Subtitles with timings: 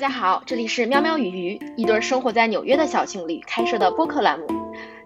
[0.00, 4.46] 家好，这里是喵喵与鱼，一对生活在纽约的小情侣开设的播客栏目。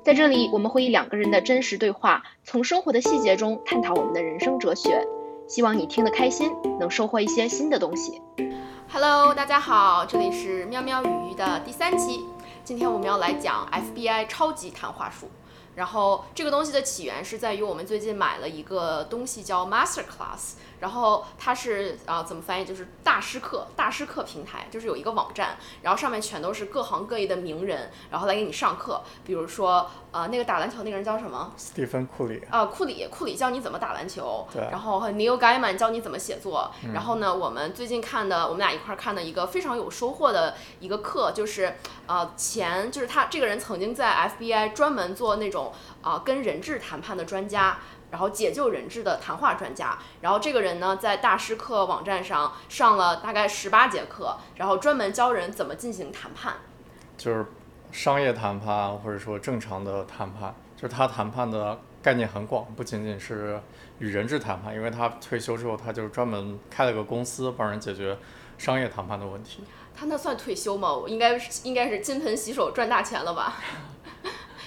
[0.04, 5.04] 在这里，我们会以两个人的真实对话，从生活的细节中探讨我们的人生哲学。
[5.48, 8.22] 希望你听得开心，能收获一些新的东西。
[8.88, 12.20] Hello，大家好，这里是喵喵与鱼的第三期。
[12.62, 15.28] 今天我们要来讲 FBI 超级谈话术。
[15.74, 22.64] 然后这个东西的起源是在于我们最近买了一个东西叫 Master Class，然后它是啊怎么翻译？
[22.64, 31.52] 就是大师课，大师课平台就是有一个网站，然后上面全都是各行各业的名人，然后来给你上课，比如说呃那个打篮球那个人叫什么？
[31.56, 32.40] 斯蒂芬库里。
[32.48, 34.62] 啊库里库里教你怎么打篮球，对。
[34.70, 41.74] 然后和 Neil Gaiman 教你怎么写作，然后呢我们最近看的我们俩一块看的一个非常有收获的一个课，就是
[42.06, 45.72] 呃前就是他这个人曾经在 FBI 专门做那种。
[46.04, 47.78] 啊，跟人质谈判的专家，
[48.10, 56.56] 然后解救人质的谈话专家，然后这个人呢，在大师课网站上上了大概十八节课，然后专门教人怎么进行谈判，
[57.16, 57.46] 就是
[57.94, 63.60] 商业谈判或者说正常的谈判，就是他谈判的概念很广，不仅仅是
[64.00, 68.18] 与人质谈判，因为他退休之后，他就专门开了个公司，帮人解决
[68.58, 69.62] 商业谈判的问题。
[69.94, 70.92] 他那算退休吗？
[70.92, 73.62] 我应该应该是金盆洗手赚大钱了吧？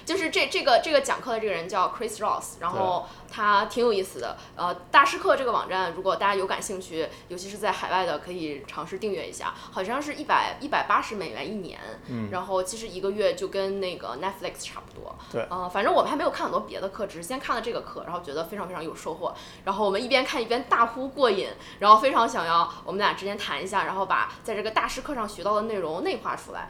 [0.08, 4.38] 就是这这个这个讲课的这个人叫 Chris Ross，然后他挺有意思的。
[4.56, 9.54] 呃，大师课这个网站，如果大家有感兴趣，尤其是在海外的，可以尝试订阅一下。
[9.70, 11.78] 好像是一百一百八十美元一年，
[12.08, 15.14] 嗯，然后其实一个月就跟那个 Netflix 差不多。
[15.30, 19.36] 对，呃，反正我们还没有看很多别的课，只是先看了这个课，然后觉得非常非常有收获。
[19.66, 21.50] 然后我们一边看一边大呼过瘾，
[21.80, 26.70] 然后非常想要我们俩之间谈一下，然后把在这个大师课上学到的内容内化出来。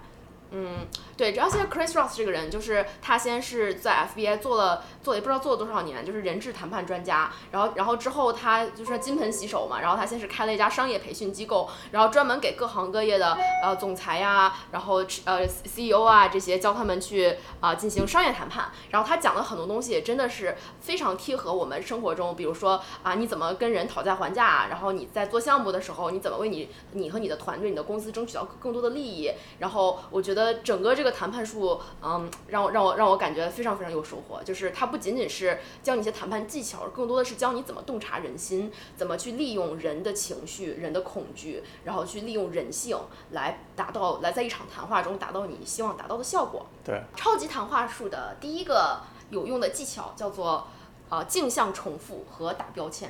[0.52, 30.37] 嗯，对，而且 Chris Ross 这个人，就是他先是在 FBI 做了做也不知道做了多少年，就是人质谈判专家，然后然后之后他就是金盆洗手嘛，然后他先是开了一家商业培训机构，然后专门给各行各业的呃总裁呀，然后呃 CEO 啊这些教他们去啊进行商业谈判，然后他讲的很多东西真的是非常贴合我们生活中，比如说啊你怎么跟人讨价还价，然后你在做项目的时候你怎么为你你和你的团队、你的公司争取到更多的利益，然后我觉得。
[30.38, 34.44] 得整个这个谈判术，嗯，让我让我让我感觉非常非常有收获。
[34.44, 42.98] 就是它不仅仅是教你一些谈判技巧，更多的是教你怎么洞察人心，怎么去利用人的情绪、人的恐惧，然后去利用人性
[43.32, 46.66] 来达到来在一场谈话中达到你希望达到的效果。
[46.86, 50.68] 对，超级谈话术的第一个有用的技巧叫做
[51.10, 53.10] 呃镜像重复和打标签。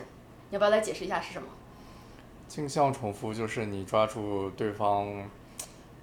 [0.49, 1.47] 你要不要来解释一下是什么？
[2.47, 5.29] 镜像重复就是你抓住对方。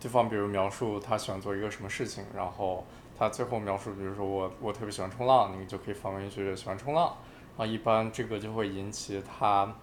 [0.05, 2.85] 地方比如描述他喜欢做一个什么事情，然后
[3.19, 7.17] 他最后描述，比如说我我特别喜欢冲浪，你就可以反问一句喜欢冲浪，
[7.57, 9.75] 啊，一般这个就会引起他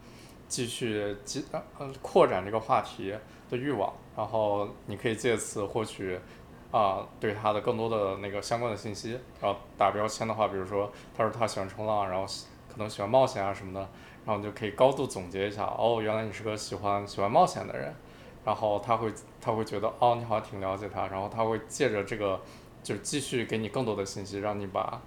[0.48, 3.16] 继续继呃扩展这个话题
[3.50, 6.20] 的欲望，然后你可以借此获取
[6.70, 12.32] 啊对他的更多的那个相关的信息，然后打标签的话，比如说他说他喜欢冲浪，然后
[12.72, 13.80] 可能喜欢冒险啊什么的，
[14.24, 17.92] 然后你就可以高度总结一下，哦，原来你是个喜欢喜欢冒险的人。
[18.44, 22.40] 然后他会他会觉得哦，你好像挺了解他，然后他会借着这个，
[22.82, 25.02] 就是继续给你更多的信息，让你把，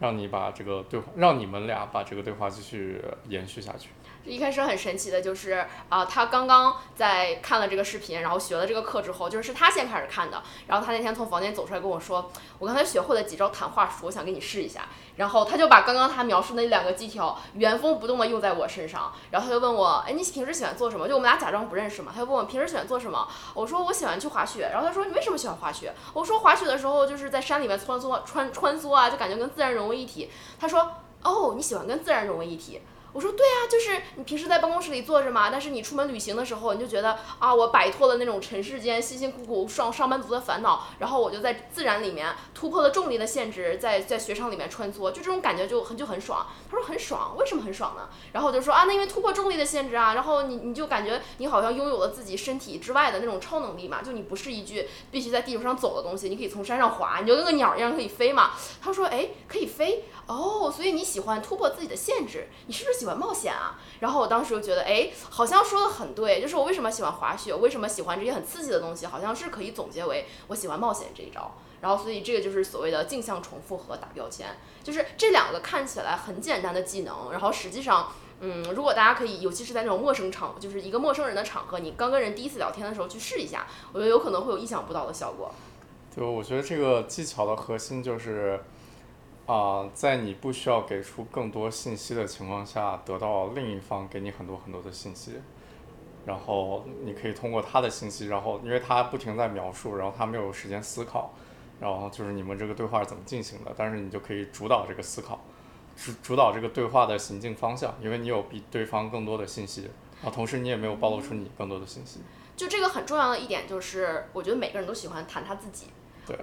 [0.00, 3.90] 让你把这个对话，让你们俩把这个对话继续延续下去。
[4.24, 10.42] 一开始很神奇的就是啊，他刚刚在看了这个视频，然后学了这个课之后，就是他先开始看的。
[10.66, 14.86] 然后他那天从房间走出来跟我说：“我刚才学会了几招谈话术，我想给你试一下。”
[15.16, 19.12] 然后他就把刚刚他描述那两个技巧原封不动的用在我身上。
[19.30, 22.12] 然后他就问我：“哎，你平时喜欢做什么？”就我们俩假装不认识嘛。
[22.14, 23.26] 他就问我平时喜欢做什么。
[23.54, 30.30] 我说：“我喜欢去滑雪。”然后他说：“你为什么喜欢滑雪？”我说：“滑雪的时候就是在山里面穿梭穿穿梭啊，就感觉跟自然融为一体。”
[30.60, 30.92] 他说
[31.24, 32.82] ：“哦，你喜欢跟自然融为一体。”
[33.12, 46.46] 我说对啊，就是你平时在办公室里坐着嘛，但是你出门旅行的时候，你就觉得啊，我摆脱了那种尘世间辛辛苦苦上上班族的烦恼，然后我就在自然里面突破了重力的限制，在在雪场里面穿梭，就这种感觉就很就很爽。
[46.70, 48.08] 他说很爽，为什么很爽呢？
[48.32, 58.50] 然后我就说啊，那因为突破重力的限制啊，然后你你就感觉你好像拥有了自己身体之外的那种超能力嘛，就你不是一具必须在地球上走的东西，你可以从山上滑，你就跟个鸟一样可以飞嘛。
[58.82, 62.97] 他说哎，可以飞哦，所以你喜欢突破自己的限制，你是不是？
[62.98, 71.54] 喜欢冒险啊，然后我当时就觉得，哎，好像说的很对，就是我为什么喜欢滑雪，为什么喜欢这些很刺激的东西，好像是可以总结为我喜欢冒险这一招。
[71.80, 74.48] 然后，所以这个就是所谓的镜像重复和打标签，
[74.82, 78.10] 就是这两个看起来很简单的技能，然后实际上，
[78.40, 85.54] 嗯，如果大家可以，尤其是在那种陌生场，就是一个陌生人的场合，你刚跟人第一次聊天的时候去试一下，我觉得有可能会有意想不到的效果。
[86.16, 88.60] 就我觉得这个技巧的核心就是。
[89.48, 95.36] 啊，在你不需要给出更多信息的情况下，得到另一方给你很多很多的信息，
[96.26, 101.32] 然后你可以通过他的信息，然后因为他不停在描述，然后他没有时间思考，
[101.80, 105.40] 然后就是你们这个对话怎么进行的，但是你就可以主导这个思考，
[105.96, 109.88] 主主导这个对话的行进方向，因为你有比对方更多的信息，
[110.22, 112.20] 啊同时你也没有暴露出你更多的信息。
[112.54, 115.86] 就这个很重要的一点就是，我觉得每个人都喜欢谈他自己。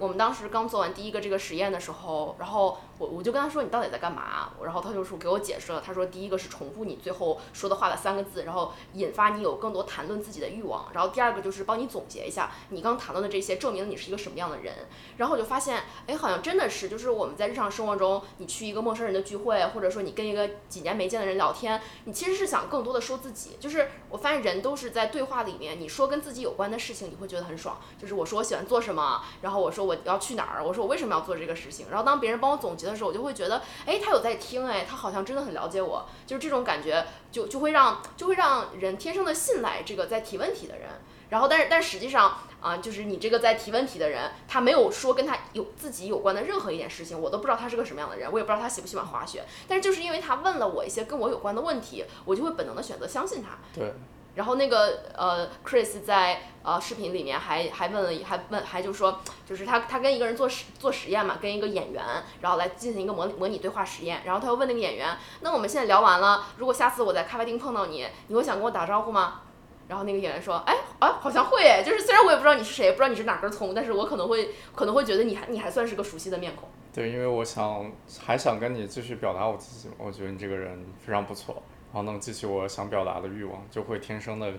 [0.00, 4.50] 我们当时刚做完第一个这个实验的时候，然后我我就跟他说你到底在干嘛？
[4.62, 10.86] 然后他就说给我解释了，他说第一个是重复你最后说的话的三个字，然后引发你有更多谈论自己的欲望。
[10.92, 14.74] 然后第二个就是帮你总结一下你刚谈论的这些，证明你是一个什么样的人。
[15.16, 23.56] 然后我就发现，哎，好像真的是，就是我们在日常生活中，你去一个陌生人的聚会，或者说你跟一个几年没见的人聊天，你其实是想更多的说自己。
[23.60, 27.78] 就是我发现人都是在对话里面，你说跟自己有关的事情，你会觉得很爽。
[28.00, 31.86] 就是我说我喜欢做什么，然后我说我要去哪儿，我说我为什么要做这个事情。
[31.90, 36.06] 然后当别人帮我总结的时候，我就会觉得，哎，他有在听，哎，他好像真的很了解我。
[36.26, 40.88] 就是这种感觉，就就会让就会让人天生的信赖这个在提问题的人。
[41.28, 49.44] 然后，但是但实际上啊、就是你这个在提问题的人，他没有说跟他有自己有关的任何一件事情，我都不知道他是个什么样的人，我也不知道他喜不喜欢滑雪。
[49.68, 53.58] 但是就是因为他问了我一些跟我有关的问题，我就会本能的选择相信他。
[53.72, 53.94] 对，
[54.36, 62.04] 然后那个呃，Chris 在呃视频里面还还问了还问还就说，就是他他跟一个人做实做实验嘛，跟一个演员，
[62.40, 64.20] 然后来进行一个模模拟对话实验。
[64.24, 69.40] 然后他又问那个演员，那我们现在聊完了，如果下次我在咖啡厅碰到你，你会想跟我打招呼吗？
[69.88, 76.68] 然后那个演员说，哎啊，好像会哎，就是虽然我也不知道你是谁，不知道你是哪根葱，但是我可能会可能会觉得你还你还算是个熟悉的面孔。
[76.92, 77.90] 对，因为我想
[78.24, 81.62] 还想跟你继续表达我自己，我觉得你这个人非常不错，
[81.92, 84.52] 然后能激起我想表达的欲望，就会天生的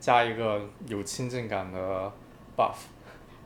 [0.00, 2.12] 加一个有亲近感的
[2.56, 2.74] buff。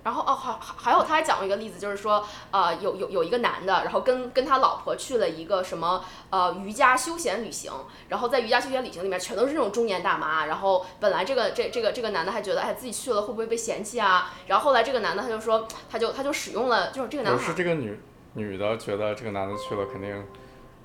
[0.04, 7.70] 然后哦，还还有他还讲过一个例子，就是说，呃，有有有一个男的，然后跟跟他老婆去了一个什么呃瑜伽休闲旅行，
[8.08, 18.00] 然后在瑜伽休闲旅行里面全都是这种中年大妈，然后本来这个这这个这个男的还觉得哎自己去了会不会被嫌弃啊，然后后来这个男的他就说他就他就使用了就是这个男而的是这个女
[18.34, 20.24] 女的觉得这个男的去了肯定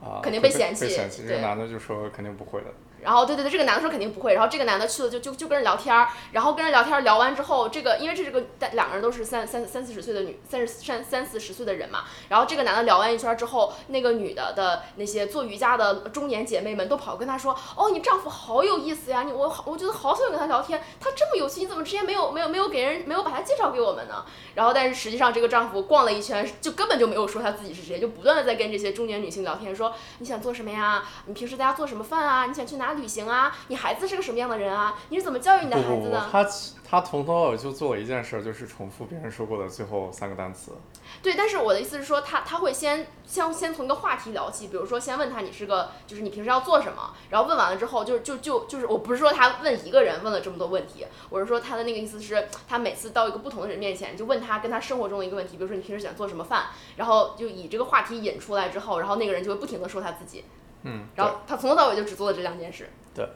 [0.03, 1.25] 啊、肯定会被嫌弃被嫌弃。
[1.27, 2.67] 这个男的就说肯定不会的。
[3.03, 24.23] 然后对对对，这个男的说肯定不会，然后这个男的去了就就就跟人聊天儿，然后跟人聊天儿聊完之后，这个因为这是个但两个人都是三三三四十岁的女三十三三四十岁的人嘛，然后这个男的聊完一圈之后，那个女的的那些做瑜伽的中年姐妹们都跑跟他说，哦，你丈夫好有意思呀，你我好我觉得好想跟他聊天，他这么有趣，你怎么之前没有没有没有给人没有把他介绍给我们呢？
[24.55, 31.03] 然后但是实际上这个丈夫逛了一圈，就根本就没有说他自己是谁，就不断的在跟这些中年女性聊天，说你想做什么呀？
[31.25, 32.45] 你平时在家做什么饭啊？
[32.45, 33.55] 你想去哪旅行啊？
[33.67, 34.95] 你孩子是个什么样的人啊？
[35.09, 36.27] 你是怎么教育你的孩子的？
[36.31, 36.45] 他
[36.89, 40.73] 他从头到尾就做了一件事儿，就是重复别人说过的最后三个单词。
[41.21, 56.67] 对，但是我的意思是说，他他会先先先从一个话题聊起，比如说先问他你是个，就是你平时要做什么，然后问完了之后，就就就就是我不是说他问一个人问了这么多问题，我是说他的那个意思是，他每次到一个不同的人面前，就问他跟他生活中的一个问题，比如说你平时喜欢做什么饭，
[56.97, 60.45] 然后就以这个话题引出来之后，然后那个人就会不停的说他自己，
[60.83, 62.89] 嗯，然后他从头到尾就只做了这两件事。
[63.13, 63.27] 对。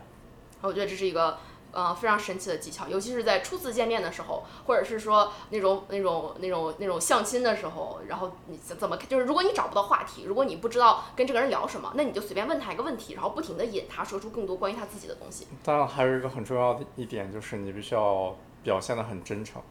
[0.61, 1.37] 我觉得这是一个
[1.71, 15.47] 呃非常神奇的技巧，尤其是在初次见面的时候，或者是说那种那种那种那种相亲的时候，然后你怎怎么就是如果你找不到话题，如果你不知道跟这个人聊什么，那你就随便问他一个问题，然后不停的引他说出更多关于他自己的东西。
[15.63, 19.61] 当然还有一个很重要的一点就是你必须要表现得很真诚，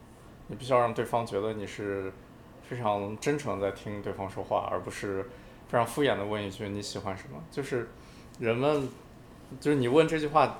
[0.47, 2.13] 你必须要让对方觉得你是
[2.63, 5.29] 非常真诚的在听对方说话，而不是
[5.69, 7.43] 非常敷衍的问一句你喜欢什么。
[7.51, 7.91] 就是
[8.39, 8.89] 人们
[9.61, 10.59] 就是你问这句话，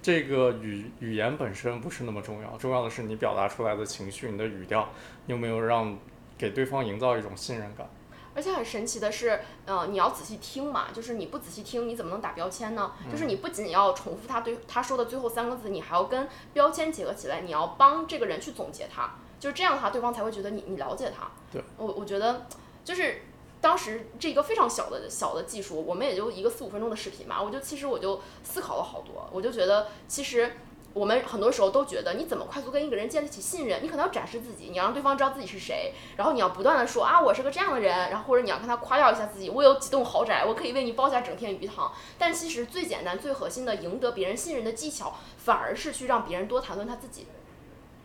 [0.00, 4.88] 这个语语言本身不是那么重要，重要的是你表达出来的情绪、你的语调，
[5.26, 5.98] 你有没有让
[6.36, 7.88] 给对方营造一种信任感。
[8.34, 12.92] 而且很神奇的是，呃，你要仔细听嘛，就是你不仔细听，你怎么能打标签呢？
[13.10, 21.28] 就是你不仅要重复他对他说的最后三个字，你还要跟标签结合起来，你要帮这个人去总结他，就是这样的话，对方才会觉得你你了解他。
[21.50, 22.46] 对，我我觉得
[22.84, 23.22] 就是
[23.60, 30.52] 当时这个非常小的小的技术，我们也就一个四五分钟的视频嘛，我就其实我就思考了好多，我就觉得其实。
[30.94, 33.84] 我们很多时候都觉得，你怎么快速跟一个人建立起信任？
[33.84, 41.92] 你可能要展示自己，你要让对方知道自己是谁，然后你要不断的说啊，我是个这样的人，然后或者你要跟他夸耀一下自己，我有几栋豪宅，我可以为你包下整片鱼塘。
[42.18, 47.26] 但其实最简单、最核心的赢得别人信任的技巧，反而是去让别人多谈论他自己。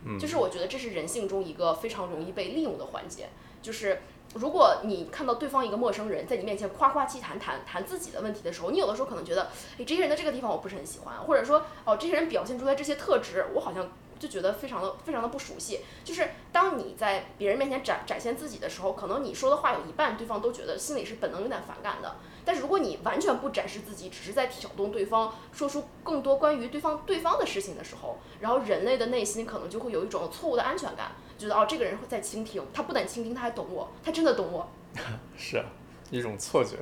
[0.06, 3.30] 嗯，就是我觉得这是人性中一个非常容易被利用的环节，
[3.62, 4.02] 就是。
[4.34, 9.44] 如果你看到对方一个陌生人在你面前夸夸其谈谈谈自己的问题的时候，你有的时候可能觉得，
[9.78, 13.88] 哎，这些人的这个地方我不是很喜欢，或者说，哦，这些人表现出来这些特质，我好像
[14.18, 15.82] 就觉得非常的非常的不熟悉。
[16.04, 22.16] 就是当你在别人面前展展现自己的时候，可能你说的话有一半对方都觉得心里是本能有点反感的。
[22.46, 34.70] 但是如果你完全不展示自己，只是在挑动对方说出更多关于对方对方的事情的时候，然后人类的内心可能就会有一种错误的安全感，觉得哦这个人会在倾听，他不但倾听，他还懂我，他真的懂我。
[35.38, 35.66] 是啊，
[36.10, 36.78] 一种错觉。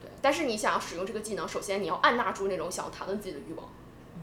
[0.00, 3.68] 对，但是你想要使用这个技能，首先你要按捺住那种想要谈论自己的欲望。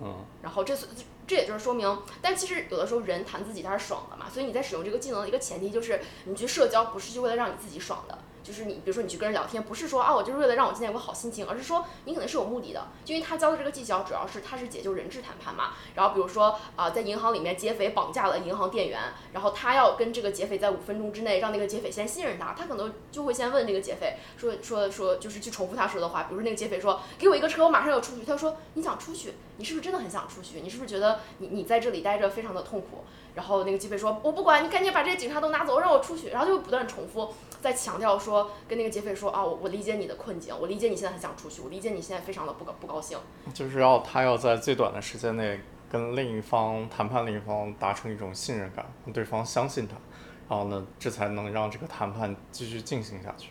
[0.02, 0.88] 嗯，然后这是
[1.26, 8.18] 这也就是说明，但其实有的时候人谈自己他是爽的嘛，所以你在使用这个技能的一个前提就是你去社交不是就为了让你自己爽的。
[8.48, 12.88] 就是你，比如说你去跟人聊天，不是说啊，我就是为了让我今天有个好心情，而是说你可能是有目的的。
[13.06, 15.74] 因为他教的这个技巧主要是他是解救人质谈判嘛。
[15.96, 19.02] 然后比如说啊，在银行里面劫匪绑架了银行店员，
[19.34, 26.24] 然后他要跟这个劫匪在五分钟之内让那个劫匪先信任他，他可能就会先问那个劫匪说说说，就是去重复他说的话。
[26.24, 28.24] 比如说那个劫匪说给我一个车，我马上要出去。
[28.24, 30.62] 他说你想出去，你是不是真的很想出去？
[30.62, 33.04] 你是不是觉得你你在这里待着非常的痛苦？
[33.36, 36.30] 然后那个劫匪说我不管你，赶紧把这些警察都拿走，让我出去。
[36.30, 37.34] 然后就会不断重复。
[37.62, 43.18] 在强调说，跟那个劫匪说啊，我我理解你的困境，我理解你现在很想出去，我理解你现在非常的不高不高兴。
[43.54, 45.60] 就是要他要在最短的时间内
[45.92, 49.96] 跟另一方谈判，另一方达成一种信任感，让对方相信他，
[50.48, 53.50] 然后呢，这才能让这个谈判继续进行下去。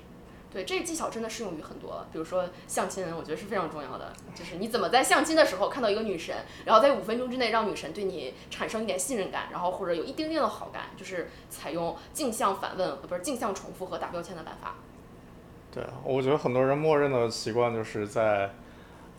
[0.57, 4.11] 对，这个技巧真的适用于很多，比如说相亲，我觉得是非常重要的。
[4.35, 6.35] 就是你怎么在相亲的时候看到一个女神，
[6.65, 14.77] 然后在五分钟之内让女神对你产生一点信任感，然后或者有一丁点的好感，就是采用镜像反问，不是镜像重复和打标签的办法。
[15.71, 18.51] 对，我觉得很多人默认的习惯就是在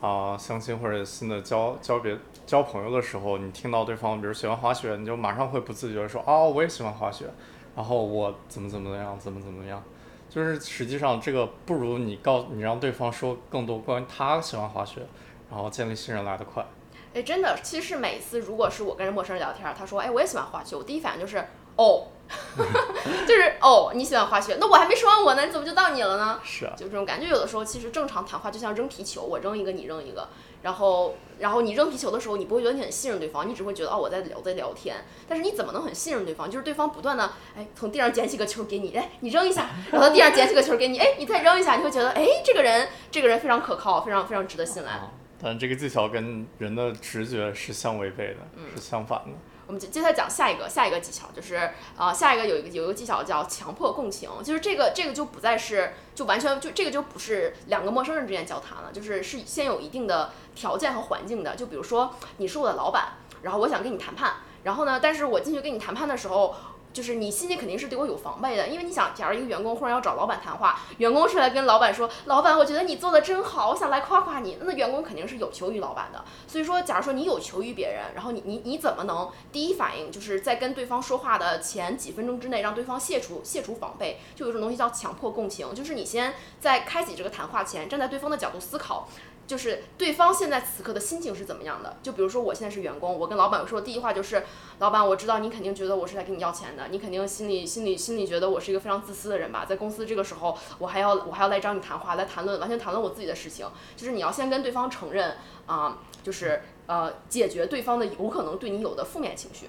[0.02, 2.18] 啊相亲或者新的交交别
[2.48, 7.28] 交朋友的时候，你听到对方比如喜欢滑雪，你就马上会不自觉的说啊我也喜欢滑雪，
[7.76, 9.84] 然后我怎么怎么样，怎么怎么样。
[10.30, 15.02] 就是实际上这个不如你告你让对方说更多关于他喜欢滑雪，
[15.50, 16.66] 然后建立信任来得快。
[17.14, 21.44] 哎，真的，其实每次如果是我跟人陌生人聊天，他说哎我也喜欢滑雪，我第一反应就是
[21.76, 22.08] 哦，
[23.28, 26.40] 就是哦你喜欢滑雪，那我还没说完我呢，你怎么就到你了呢？
[26.44, 27.28] 是啊，就这种感觉。
[27.28, 30.28] 有的时候其实正常谈话就像扔皮球，我扔一个你扔一个。
[30.64, 34.98] 然后，然后你扔皮球的时候，你不会觉得你很信任对方，你只会觉得哦，我在聊，在聊天。
[35.28, 36.50] 但是你怎么能很信任对方？
[36.50, 45.00] 就是对方不断的，哎，从地上捡起个球给你，哎，你扔一下，然后地上捡起个球给你，哎，你再扔一下，你会觉得，哎，这个人，这个人非常可靠，非常非常值得信赖。
[45.40, 48.40] 但这个技巧跟人的直觉是相违背的，
[48.76, 49.32] 是相反的。
[49.68, 63.10] 我们接接下来讲下一个下一个技巧，就是呃下一个有一个有一个技巧叫强迫共情，就是这个这个就不再是就完全就这个就不是两个陌生人之间交谈了，就是是先有一定的条件和环境的，就比如说你是我的老板，
[63.42, 66.56] 然后我想跟你谈判，然后呢，但是我进去跟你谈判的时候。
[66.94, 76.26] 就是你心里肯定是对我有防备的，因为你想，假如一个员工忽然要找老板谈话，员工是来跟老板说，老板，我觉得你做的真好，我想来夸夸你，那员工肯定是有求于老板的。
[76.48, 84.20] 所以说，假如说你有求于别人，然后你你你怎么能第一反应就是在跟对方说话的前几分钟之内让对方卸除卸除防备？
[84.36, 89.08] 就有一种东西叫强迫共情，就是你先在开启这个谈话前，站在对方的角度思考。
[89.48, 91.96] 就是对方现在此刻的心情是怎么样的？
[92.04, 94.44] 就比如说我现在是员工，我跟老板说的第一话就是，
[94.80, 99.64] 老板，我知道你肯定觉得我是来跟你要钱的，你肯定心里心里心里觉得我是一个非常自私的人吧？
[99.64, 103.66] 在公司这个时候，我还要我还要来找你谈话，来谈论完全谈论我自己的事情。
[103.96, 109.68] 就是你要先跟对方承认啊，就是呃解决对方的有可能对你有的负面情绪。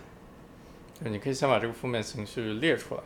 [1.00, 3.00] 对，你可以先把这个负面情绪列出来，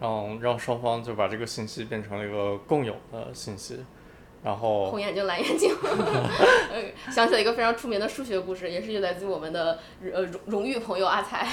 [0.00, 3.78] 让让双方就把这个信息变成了一个共有的信息。
[4.42, 5.74] 然后红眼睛蓝眼睛，
[7.10, 9.78] 想起了一个非常出名的数学故事，也是来自于我们的
[10.12, 11.46] 呃荣荣誉朋友阿才。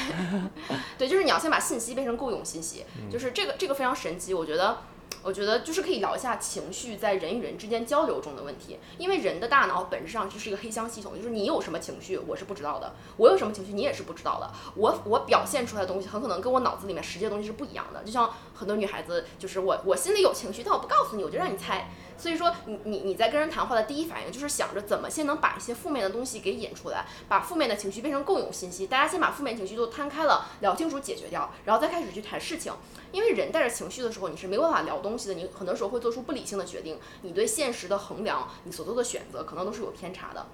[0.97, 4.77] 对，就是你要先把信息变成共用信息，就是这个这个非常神奇，我觉得。
[5.23, 21.89] 我觉得就是可以聊一下情绪在人与人之间交流中的问题，因为人的大脑本质上就是一个黑箱系统，就是你有什么情绪我是不知道的，我有什么情绪你也是不知道的，我我表现出来的东西很可能跟我脑子里面实际的东西是不一样的，就像很多女孩子就是我我心里有情绪，但我不告诉你，我就让你猜。
[22.17, 32.73] 所以说你你你在跟人谈话的第一反应就是想着怎么先能把一些负面的东西给引出来，把负面的情绪变成共有信息，大家先把负面情绪都摊开了，聊清楚解决掉，然后再开始去谈事情。
[33.11, 35.33] 因为人带着情绪的时候，你是没办法聊东西的。
[35.35, 40.45] 你很多时候会做出不理性的决定，你对现实的衡量，你所做的选择可能都是有偏差的。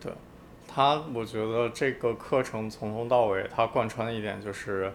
[0.00, 0.12] 对，
[0.66, 4.92] 他我觉得这个课程从头到尾，他贯穿的一点就是，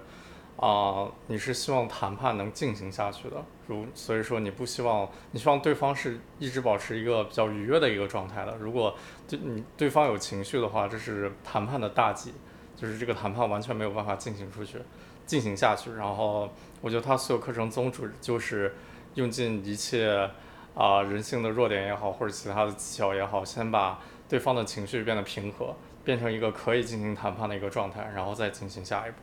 [0.57, 3.43] 啊，你是希望谈判能进行下去的。
[3.67, 8.55] 如所以说，你不希望，你希望对方是一直保持一个比较愉悦的一个状态的。
[8.57, 8.95] 如果
[9.27, 12.33] 对你对方有情绪的话，这是谈判的大忌，
[12.75, 14.77] 就是这个谈判完全没有办法进行出去。
[15.25, 18.75] 进行下去，然后我觉得他所有课程宗旨就是
[19.13, 20.29] 用尽一切
[20.75, 29.17] 啊、人性的弱点也好，或者其他的技巧也好，先把对方的情绪变得平和，变成一个可以进行谈判的一个状态，然后再进行下一步。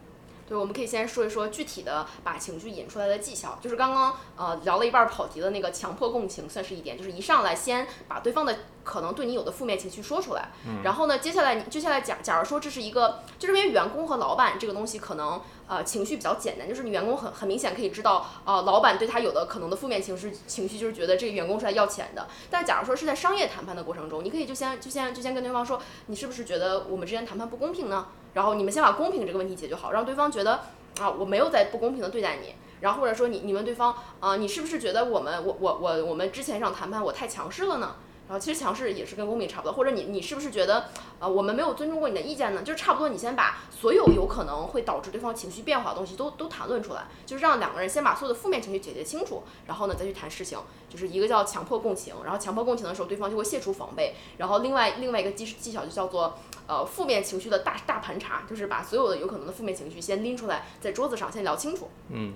[0.49, 10.49] 对，我们可以先说一说具体的把情绪引出来的技巧，就是刚刚呃聊了一半儿跑题的那个强迫共情，算是一点，就是一上来先把对方的可能对你有的负面情绪说出来，
[10.83, 28.07] 然后呢，接下来你接下来假假如说这是一个，就是因为员工和老板这个东西可能呃情绪比较简单，就是你员工很很明显可以知道，呃，老板对他有的可能的负面情绪情绪就是觉得这个员工是来要钱的，但假如说是在商业谈判的过程中，你可以就先就先就先跟对方说，你是不是觉得我们之间谈判不公平呢？
[28.35, 30.61] 然后你们先把公平这个问题解决好，让对方觉得
[31.01, 32.55] 啊我没有在不公平的对待你。
[32.81, 37.97] 然后或者说你你问对方啊、你是不是觉得我们我我我我们之前这场谈判我太强势了呢？
[38.29, 42.63] 然后其实强势也是跟公平差不多，或者你你是不是觉得呃我们没有尊重过你的意见呢？
[42.63, 50.59] 就是差不多你先把所有有可能会导致对方情绪变化的东西都都谈论出来，就是让两个人先把所有的负面情绪解决清楚，然后呢再去谈事情。
[50.91, 61.91] 就是一个叫强迫共情，然后强迫共情的时候对方就会卸除防备，然后另外另外一个技技巧就叫做呃负面情绪的大大盘查，就是把所有的有可能的负面情绪先拎出来，在桌子上先聊清楚。
[62.09, 62.33] 嗯，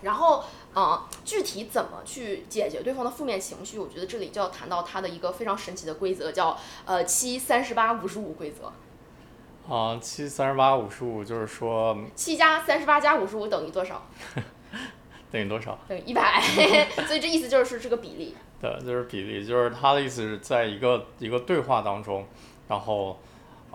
[0.00, 0.44] 然后，
[0.78, 8.72] 呃，具体怎么去解决对方的负面情绪，我觉得这里就要谈到它的一个非常神奇的规则，叫呃七三十八五十五规则。
[9.68, 14.06] 啊，七三十八五十五，就是说七加三十八加五十五等于多少？
[15.32, 15.76] 等于多少？
[15.88, 16.40] 等于一百。
[17.08, 18.36] 所以这意思就是这个比例。
[18.60, 22.24] 对，就是比例，就是他的意思是在一个一个对话当中，
[22.68, 23.18] 然后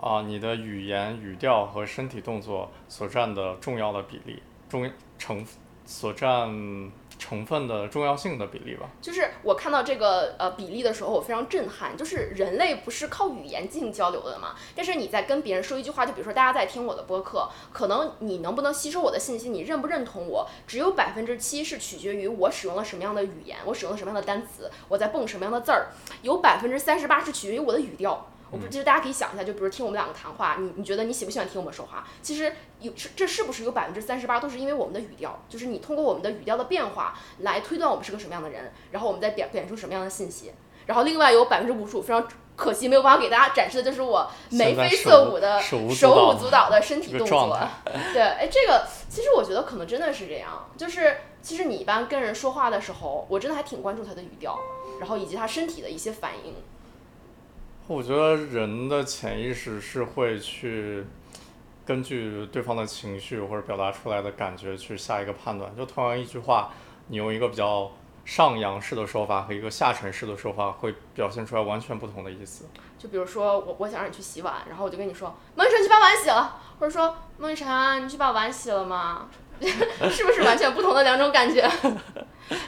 [0.00, 5.44] 啊、你的语言、语调和身体动作所占的重要的比例，重成
[5.84, 8.88] 所占成分的重要性的比例吧。
[9.00, 11.96] 就是我看到这个呃比例的时候，我非常震撼。
[11.96, 14.54] 就是人类不是靠语言进行交流的嘛？
[14.74, 25.88] 但是你在跟别人说一句话，就比如说大家在听我的播客，可能你能不能吸收我的信息，你认不认同我，只有百分之七是取决于我使用了什么样的语言，我使用了什么样的单词，我在蹦什么样的字儿，
[26.22, 28.26] 有百分之三十八是取决于我的语调。
[28.50, 32.06] 我不，就是大家可以想一下，就比如听我们两个谈话，你你觉得你喜不喜欢听我们说话？
[32.22, 40.52] 其实有是这是不是有百分之三十八都是因为我们的语调，就是你通过我们的语调的变化来推断我们是个什么样的人，然后我们再表表现出什么样的信息。
[40.86, 47.58] 然后另外有百分之五十五非常可惜没有办法给大家展示的就是我眉飞色舞的手舞足蹈的身体动作。
[48.12, 54.60] 对，哎，这个其实我觉得可能真的是这样，就是其实你一般跟人说话的时候，我真的还挺关注他的语调，
[55.00, 56.54] 然后以及他身体的一些反应。
[57.86, 61.04] 我觉得人的潜意识是会去
[61.84, 65.76] 根据对方的情绪或者表达出来的感觉去下一个判断。
[65.76, 66.72] 就同样一句话，
[67.08, 67.92] 你用一个比较
[68.24, 72.64] 上扬式的说法和一个下沉式的说法，会表现出来完全不同的意思。
[72.98, 79.28] 就比如说我我想让你去洗碗，然后我就跟你说孟一晨去把碗洗了，或者说孟一晨你去把碗洗了吗？
[80.10, 81.60] 是不是完全不同的两种感觉？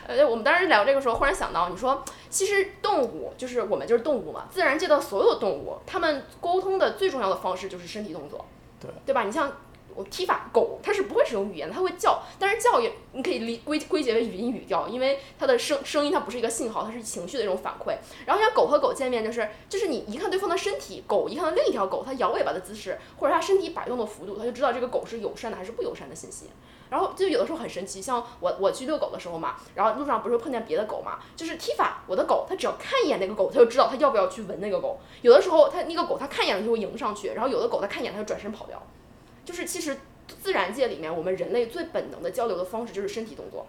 [0.07, 8.45] 呃，我们当时聊这个时候，忽然想到，你说其实动物就是我们就是动物嘛，自然界的所有动物，它们沟通的最重要的方式就是身体动作，
[8.81, 9.25] 对对吧？
[9.25, 9.53] 你像
[9.95, 17.97] 我踢法狗，它是不会使用语言的，它会叫，但是叫也你可以理归归结为语音语调，因为它的声声音它不是一个信号，它是情绪的一种反馈。
[18.25, 26.47] 然后像狗和狗见面，就是就是你一看对方的身体，狗一看到另一条狗，它摇尾巴的姿势，或者它身体摆动的幅度，它就知道这个狗是友善的还是不友善的信息。
[26.91, 34.99] 然后就有的时候很神奇，像我我去遛狗的时候嘛，然后路上不是会碰见别的狗嘛，就是踢法，我的狗它只要看一眼那个狗，它就知道它要不要去闻那个狗。
[35.23, 38.83] 有的时候它那个狗它看一眼它就会迎上去，然后有的狗它看一眼它就转身跑掉。
[39.45, 39.97] 就是其实
[40.43, 43.67] 自然界里面，我们人类最本能的交流的方式就是身体动作。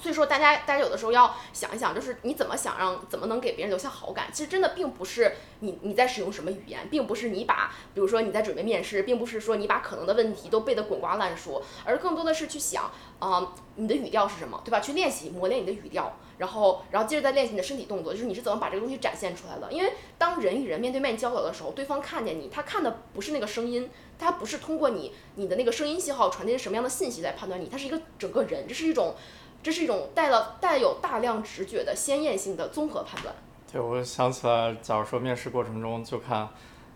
[0.00, 4.28] 所以说，大家大家有的时候要想一想，就是你怎么想让怎么能给别人留下好感。
[4.32, 14.80] 其实真的并不是你你在使用什么语言，并不是你把，比如说你在准备面试，并不是说你把可能的问题都背得滚瓜烂熟，而更多的是去想，啊、你的语调是什么，对吧？
[14.80, 19.72] 去练习磨练你的语调，然后然后接着再练习你的身体动作，就是你是怎么把这个东西展现出来的。
[19.72, 29.14] 因为当人与人面对面交流的时候，对方看见你，他看的不是那个声音，他不是通过你你的那个声音信号传递什么样的信息来判断你，他是一个整个人，这是一种。
[29.62, 33.34] 这是一种带了带有大量直觉的鲜艳性的综合判断。
[33.70, 36.48] 对，我想起来，假如说面试过程中就看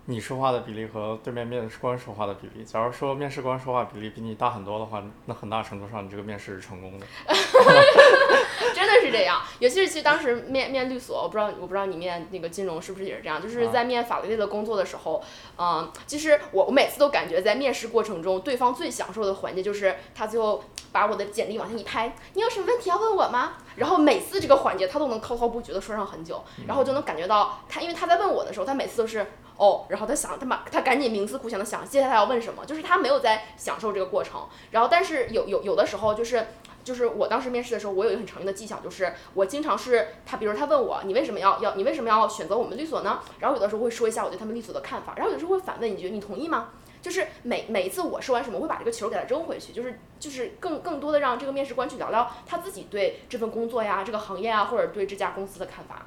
[0.05, 2.65] 你说话的比例和对面面试官说话的比例。
[2.65, 7.05] 假如说面试官说话比例比你大很多的话，那很大程度上你这个面试是成功的。
[8.73, 15.23] 真的是这样，尤其是其实当时面面律所，我不知道我不知道你面那个金融是不是也是这样，就是在面法律类的工作的时候，
[15.57, 23.53] 嗯，其实我我每次都感觉在面试过程中，对方最享受的环节就是他最后把我的简历往下一拍，你有什么问题要问我吗？
[23.75, 29.25] 然后每次这个环节他都能滔滔不绝的说上很久，然后我就能感觉到他，因为他在问我的时候，他每次都是。
[29.55, 34.47] 哦，然后他想，他把他赶紧冥思苦想的想接下来要问什么，就是他没有在享受这个过程。
[34.71, 36.47] 然后，但是有有有的时候就是
[36.83, 43.21] 就是我当时面试的时候，我有一个很常用的技巧，就是我经常是他，比如他问我你为什么要要你为什么要选择我们律所呢？
[43.39, 46.69] 然后有的时候会说一下我对他们律所的看法，然后有的时候会反问一句你同意吗？
[47.01, 56.05] 就是每每一次我说完什么，我会把这个球给他扔回去，就是就是更更多的让这个面试官去聊聊他自己对这份工作呀、这个行业啊，或者对这家公司的看法。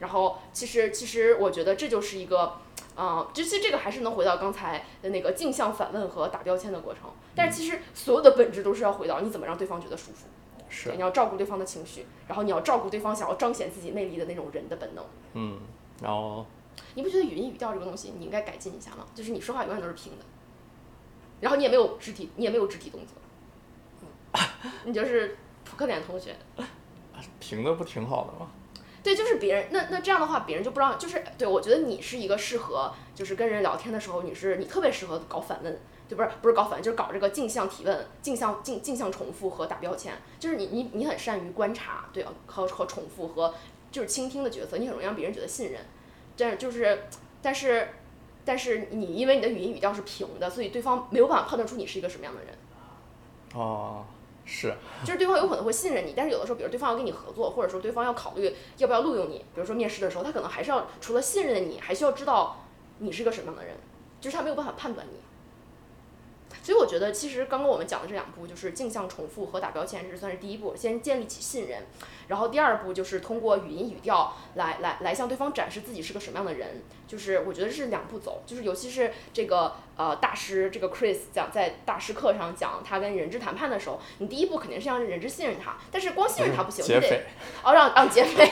[0.00, 2.54] 然后其实其实我觉得这就是一个，
[2.96, 7.02] 嗯，其实这个还是能回到刚才的那个镜像反问和打标签的过程。
[7.34, 10.26] 但是其实所有的本质都是要回到你怎么让对方觉得舒服，
[10.68, 15.04] 是你要照顾对方的情绪，然后你要照顾对方想要彰显自己魅力的那种人的本能。
[15.32, 15.58] 嗯，
[16.02, 16.44] 然后
[16.94, 19.06] 你不觉得语音语调这个东西你应该改进一下吗？
[19.14, 20.24] 就是你说话永远都是平的，
[21.40, 23.16] 然后你也没有肢体，你也没有肢体动作，
[24.64, 26.36] 嗯 你就是扑克脸同学。
[27.40, 28.50] 平的不挺好的吗？
[29.02, 43.52] 对，就是别人那那这样的话，别人就不知道，就是对我觉得你是一个适合，就是跟人聊天的时候，你是你特别适合搞反问，对，不是不是搞反问，就是搞这个镜像提问、镜像镜镜像重复和打标签，就是你你你很善于观察，对，和和重复和
[43.90, 45.80] 就是倾听的角色，你很容易让别人觉得信任，
[46.36, 47.06] 这样就是，
[47.42, 47.88] 但是
[48.44, 52.54] 但是你因为你的语音语调是平的，所以对方没有办法判断出你是一个什么样的人。
[53.54, 54.04] 哦，
[54.44, 54.74] 是，
[55.04, 62.64] 就是对方有可能会信任你，但是有的时候，比如对方要跟你合作，或者说对方要考虑要不要录用你，比如说面试的时候，他可能还是要除了信任你，还需要知道
[62.98, 63.76] 你是个什么样的人，
[64.20, 65.20] 就是他没有办法判断你。
[66.62, 71.82] 所以我觉得，其实刚刚我们讲的这两步，就是镜像重复和打标签，这算是第一步，先建立起信任。
[72.32, 87.22] 然后第二步就是通过语音语调来来来向对方展示自己是个什么样的人，就是我觉得是两步走，就是尤其是这个呃大师这个 Chris 讲在大师课上讲他跟人质谈判的时候，你第一步肯定是让人质信任他，但是光信任他不行，你得劫匪，
[87.62, 88.50] 哦让让劫匪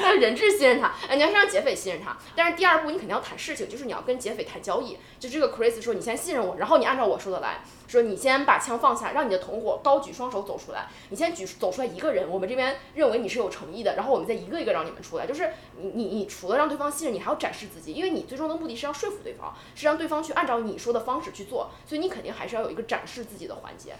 [0.00, 7.58] 让人质信任他，哎你要是让劫匪信任他，但是第二步你肯定要谈事情，就是你要跟劫匪谈交易，就这个 Chris 说你先信任我，然后你按照我说的来。
[7.88, 10.88] 说你先把枪放下，让你的同伙高举双手走出来。
[11.08, 15.26] 你先举走出来一个人，我们这边认为你是有诚意的，然后我们再一个一个让你们出来。
[15.26, 15.50] 就是
[15.80, 23.94] 你你你除了让对方信任，你还要展示自己，因为你最终的目的是要说服对方，是让对方去按照你说的方式去做，所以你肯定还是要有一个展示自己的环节。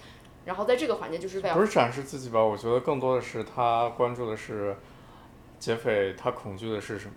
[0.44, 2.42] 然后在这个环节就是为了不是展示自己吧？
[2.42, 4.74] 我觉得更多的是他关注的是
[5.58, 7.12] 劫匪他恐惧的是什么。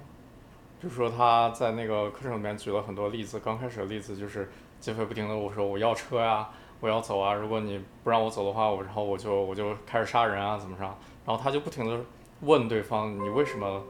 [0.82, 10.98] 比如说他在那个课程里面举了很多例子，刚开始的例子就是劫匪不停的我说我要车呀、我要走啊，如果你不让我走的话，我然后我就我就开始杀人啊，怎么着？
[11.26, 12.00] 然后他就不停的
[12.42, 13.84] 问对方，你为什么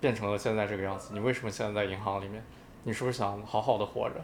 [0.00, 1.10] 变成了现在这个样子？
[1.12, 2.44] 你为什么现在在银行里面？
[2.84, 4.16] 你是不是想好好的活着？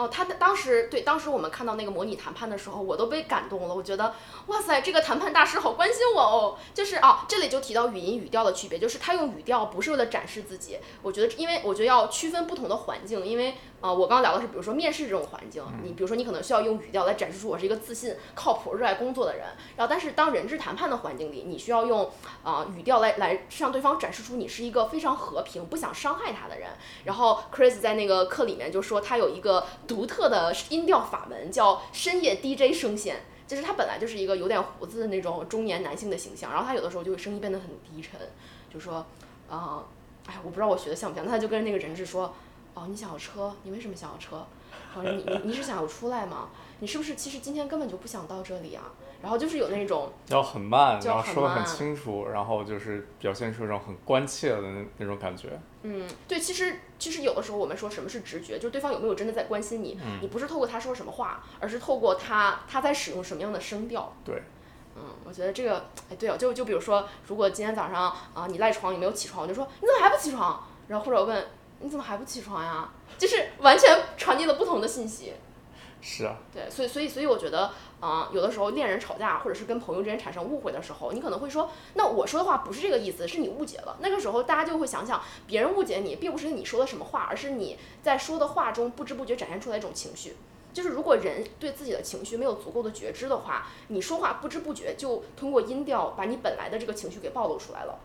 [0.00, 3.74] 哦，他的当时对当时我们看到那个模拟谈判的时候，我都被感动了。
[3.74, 4.14] 我觉得，
[4.46, 6.56] 哇塞，这个谈判大师好关心我哦。
[6.72, 10.78] 就是啊，这里就提到语音语调的区别，就是他用语调不是为了展示自己。
[11.02, 19.48] 我觉得，因为我觉得要区分不同的环境，因为呃，我刚刚聊的是，比如说面试这种环境，你比如说你可能需要用语调来展示出我是一个自信、靠谱、热爱工作的人。
[19.76, 22.10] 然后，但是当人质谈判的环境里，你需要用
[22.42, 26.70] 啊、语调来来向对方展示出你是一个非常和平、不想伤害他的人。
[27.04, 33.16] 然后 Chris 在那个课里面就说，他有一个独特的音调法门，叫深夜 DJ 声线。
[33.48, 38.12] 就是他本来就是一个有点胡子的那种中年男性的形象，然后他有的时候就会声音变得很低沉，
[38.72, 39.04] 就说，
[39.48, 39.82] 啊、
[40.24, 42.32] 哎，我不知道我学的像不像，他就跟那个人质说，
[42.74, 44.46] 哦，你想要车，你为什么想要车？
[44.92, 46.50] 好你你你是想要出来吗？
[46.78, 48.92] 你是不是其实今天根本就不想到这里啊？
[49.22, 55.60] 然后就是有那种要很慢，然后说的很清楚，然后就是表现出一种很关切的那那种感觉。
[55.82, 64.14] 嗯，对，其实其实有的时候我们说什么是直觉，就是对方有没有真的在关心你，你不是透过他说什么话，而是透过他他在使用什么样的声调。
[64.24, 64.42] 对，
[64.96, 70.66] 嗯，我觉得这个，哎，对哦，就就比如说，如果今天早上啊、你赖床，你没有起床，我就说你怎么还不起床？
[70.88, 71.46] 然后或者问
[71.80, 72.90] 你怎么还不起床呀？
[73.16, 75.34] 就是完全传递了不同的信息。
[76.02, 83.96] 是啊，对，所以所以所以我觉得，啊、有的时候恋人吵架，或者是跟朋友之间产生误会的时候，你可能会说，那我说的话不是这个意思，是你误解了。
[84.00, 90.36] 那个时候大家就会想想，别人误解你，并不是你说的什么话，而是你在说的话中不知不觉展现出来一种情绪。
[90.72, 97.98] 就是如果人对自己的情绪没有足够的觉知的话，你说话不知不觉就通过音调把你本来的这个情绪给暴露出来了。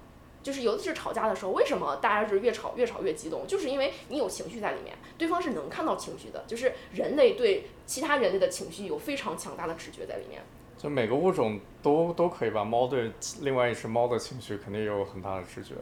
[0.46, 3.48] 就是尤其是吵架的时候，为什么大家是越吵越吵越激动？
[3.48, 6.44] 就是因为你有情绪在里面，对方是能看到情绪的。
[6.46, 10.44] 就是人类对其他人类的情绪有非常强大的直觉在里面。
[10.78, 12.64] 就每个物种都都可以吧。
[12.64, 15.74] 猫对另外一只猫的情绪肯定也有很大的直觉，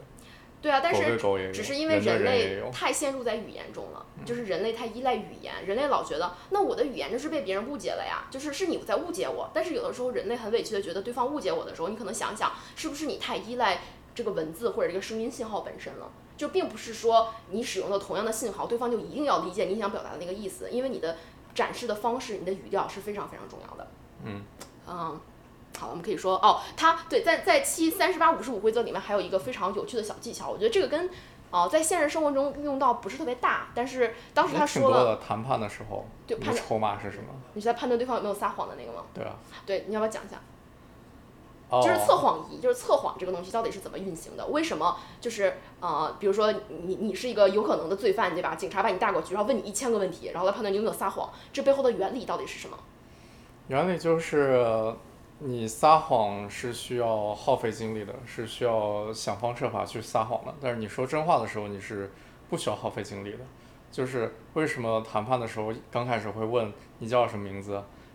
[0.62, 1.18] 对啊，但是
[1.52, 2.24] 只是因为人。
[2.24, 9.50] 类太陷入在语言中了，就是人类太依赖语言，人类老觉得那我的语言就是被别人误解了呀，就是是你在误解我。
[9.52, 13.82] 但是有的时候人类很委屈的觉得对方误解我的时候，你可能想想是不是你太依赖
[14.14, 16.10] 这个文字或者这个声音信号本身了。
[16.36, 21.16] 就并不是说你使用了同样的信号，对方就一定要理解你想表达的那个意思，因为你的
[21.54, 23.86] 展示的方式、你的语调是非常非常重要的。
[24.24, 24.42] 嗯
[24.88, 25.20] 嗯，
[25.78, 31.08] 好，我们可以说哦，它对在在七三十八五十五规则里面还有一个非常有趣的小技巧，我觉得这个跟
[31.50, 37.26] 哦在现实生活中运用到不是特别大，但是当时他说了，谈判的时候，对，你的筹码是什么？
[37.52, 39.04] 你是在判断对方有没有撒谎的那个吗？
[39.14, 39.36] 对啊。
[39.64, 40.40] 对，你要不要讲一下？
[41.78, 41.82] 哦。
[41.82, 44.46] 就是测谎仪，就是测谎这个东西到底是怎么运行的？
[44.46, 48.54] 为什么就是呃，比如说你你是一个有可能的罪犯，对吧？
[48.54, 52.78] 警察把你带过去，然后问你一千个问题，然后来判断你有没有撒谎，这背后的原理到底是什么？
[53.68, 54.94] 原理就是。
[55.40, 60.54] 你撒谎是需要耗费精力的，是需要想方设法去撒谎的。
[60.62, 62.10] 但是你说真话的时候，你是
[62.48, 63.38] 不需要耗费精力的。
[63.90, 67.72] 就是为什么谈判的时候刚开始会问你叫什么名字，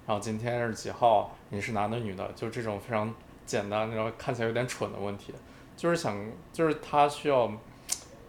[0.07, 3.13] 然后今天是几号，你是男的女的，就这种非常
[3.49, 5.33] 简单，然后看起来有点蠢的问题，
[5.75, 6.15] 就是想，
[6.53, 7.51] 就是他需要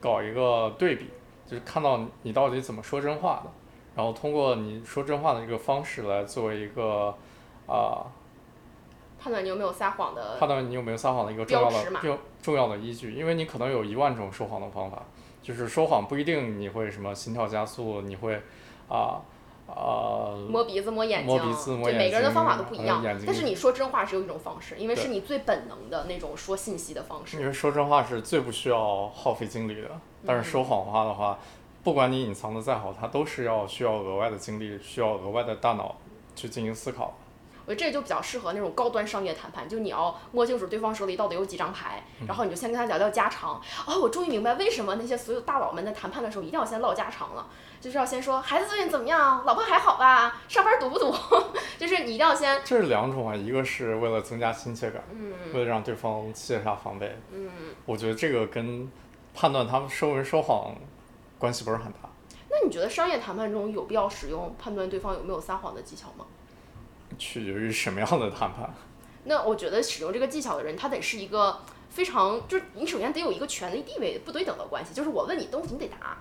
[0.01, 1.11] 搞一个对比，
[1.47, 3.51] 就是看到你到底怎么说真话的，
[3.95, 7.15] 然后通过你说真话的一个方式来作为一个
[7.67, 8.07] 啊。
[9.23, 15.03] 判断你有没有撒谎的，判断你有没有撒谎的一个重要的重重要的依据，因为你可能有一万种说谎的方法，
[15.43, 18.41] 就是说谎不一定你会什么心跳加速，你会
[18.89, 19.21] 啊
[19.75, 23.03] 啊摸鼻子摸眼睛，摸鼻子摸眼睛，每个人的方法都不一样。
[23.27, 27.39] 但是你说真话只有一种方式，因为是你最本能的那种说信息的方式。
[27.39, 29.91] 因为说真话是最不需要耗费精力的，
[30.27, 31.39] 但是说谎话的话，
[31.83, 35.97] 不管你隐藏的再好，它都是要需要额外的精力，需要额外的大脑
[36.35, 37.15] 去进行思考。
[37.71, 43.63] 我觉得这就比较适合那种高端商业谈判，就你要摸清楚对方手里到底有几张牌，然后你就先跟他聊聊家常。
[43.87, 47.47] 哦，我终于明白为什么那些所有大佬们在谈判的时候一定要先唠家常了，
[47.81, 51.15] 就是要先说孩子最近怎么样，老婆还好吧，上班堵不堵？
[51.79, 52.61] 就是你一定要先。
[52.65, 55.05] 这是两种啊，一个是为了增加亲切感，
[55.55, 57.17] 为了让对方卸下防备。
[57.33, 57.49] 嗯，
[57.87, 58.91] 我觉得这个跟
[59.33, 60.75] 判断他们说没说谎
[61.39, 61.99] 关系不是很大。
[62.51, 66.27] 那你觉得商业谈判中有必要使用判断对方有没有撒谎的技巧吗？
[67.21, 68.75] 取决于什么样的谈判。
[69.25, 76.17] 那我觉得使用这个技巧的人，他得是一个非常，就是你首先得有一个权力地位不对等的关系，就是我问你东西，你得答。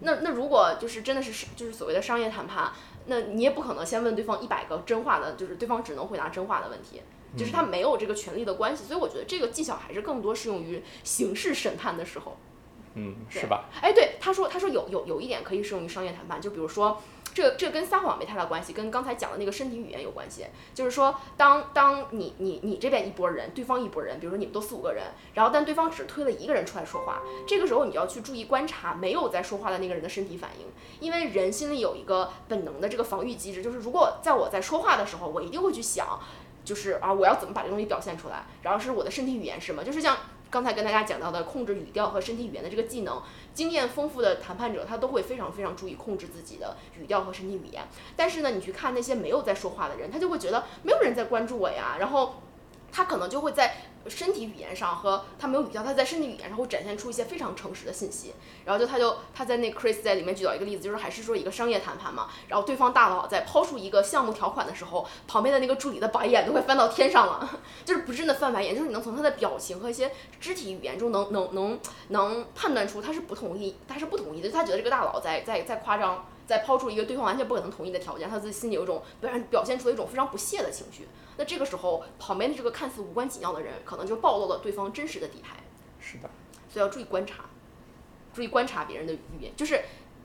[0.00, 2.72] 那那如果就是真的是就是所谓的商业谈判，
[3.06, 7.00] 那你也不可能先问对方一百个真话的，就是对方只能回答真话的问题，
[7.38, 8.82] 就是他没有这个权利的关系。
[8.84, 12.36] 所以我觉得这个技巧还是更多适用于刑事审判的时候。
[12.94, 13.66] 嗯，是吧？
[13.80, 17.00] 哎，对，他说他说有有有一点可以适用于商业谈判，就比如说。
[17.40, 20.44] 这这跟撒谎没太大关系，跟刚才讲的那个身体语言有关系。
[20.74, 30.66] 就是说，当当你你你这边一拨人，对方一拨人，比如说你们都四五个人，然后但对方只推了一个人出来说话，这个时候你要去注意观察没有在说话的那个人的身体反应，
[31.00, 36.20] 因为人心里有一个本能的这个防御机制，就是如果在我在说话的时候，我一定会去想，
[36.62, 40.16] 就是啊我要怎么把这东西表现出来，然后是我的身体语言是什么，就是像。
[40.50, 43.22] 刚才跟大家讲到的控制语调和身体语言的这个技能，
[43.54, 47.84] 经验丰富的谈判者他都会非常非常注意控制自己的语调和身体语言。
[48.16, 52.42] 但是呢，你去看那些没有在说话的人，他就会觉得没有人在关注我呀，然后
[52.90, 53.76] 他可能就会在。
[54.08, 58.32] 身体语言上和他没有语调，他在身体语言上会展现出一些非常诚实的信息。
[58.64, 62.28] 然后就他就他在那 Chris 在里面举到一个例子，就是还是说一个商业谈判嘛。
[62.48, 70.10] 然后对方大佬在抛出一个项目条款的时候，旁边的那个助理的白眼都快翻到天上了， 就是不是真的翻白眼，就是你能从他的表情和一些
[70.40, 76.26] 肢体语言中能能能能判断出他是不同意，他是不同意的，他觉得这个大佬在在在夸张。
[76.50, 81.06] 在抛出一个对方完全不可能同意的条件，他自己心里有一种表现表现出了一种非常不屑的情绪。
[81.36, 85.58] 那这个时候，旁边的这个看似无关紧要的人，可能就暴露了对方真实的底牌。
[86.00, 86.28] 是的，
[86.68, 87.44] 所以要注意观察，
[88.34, 89.54] 注意观察别人的语言。
[89.54, 89.80] 就是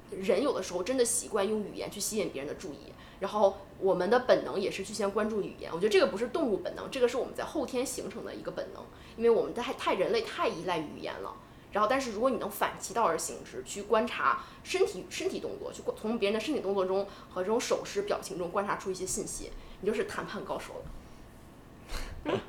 [0.09, 5.69] 人有的时候真的习惯用语言去吸引别人的注意，然后我们的本能也是去先关注语言。
[5.71, 8.83] 我觉得这个不是动物本能，这个是我们在后天形成的一个本能，
[9.15, 11.35] 因为我们太太人类太依赖语言了。
[11.75, 20.81] 然后，但是如果你能反其道而行之，去观察身体身体动作，去从别人的身体动作中和这种手势表情中观察出一些信息，你就是谈判高手
[22.25, 22.39] 了。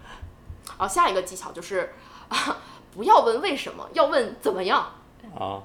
[0.79, 1.93] 好，下一个技巧就是，
[2.29, 2.62] 啊
[2.95, 4.95] 不要问为什么，要问怎么样。
[5.37, 5.61] 啊，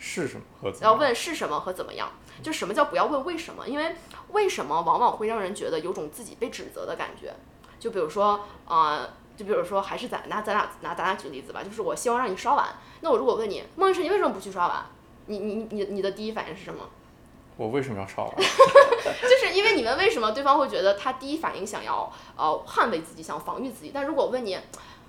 [0.00, 0.72] 是什么和？
[0.80, 2.10] 要问是什么和怎么样？
[2.42, 3.68] 就什么叫不要问为什么？
[3.68, 3.94] 因为
[4.32, 7.32] 为什么往往会让人觉得有种自己被指责的感觉。
[7.78, 9.08] 就比如说，啊。
[9.36, 12.66] 就比如说，还是咱拿咱俩拿咱俩举例子吧，就是我希望让你刷碗，
[13.00, 14.86] 那我如果问你，孟一晨，你为什么不去刷碗？
[15.26, 16.84] 你你你你的第一反应是什么？
[17.56, 18.34] 我为什么要刷碗？
[18.36, 23.90] 就是因为你们为什么对方会觉得他第一反应想要呃捍卫自己，想防御自己？
[23.94, 24.58] 但如果问你，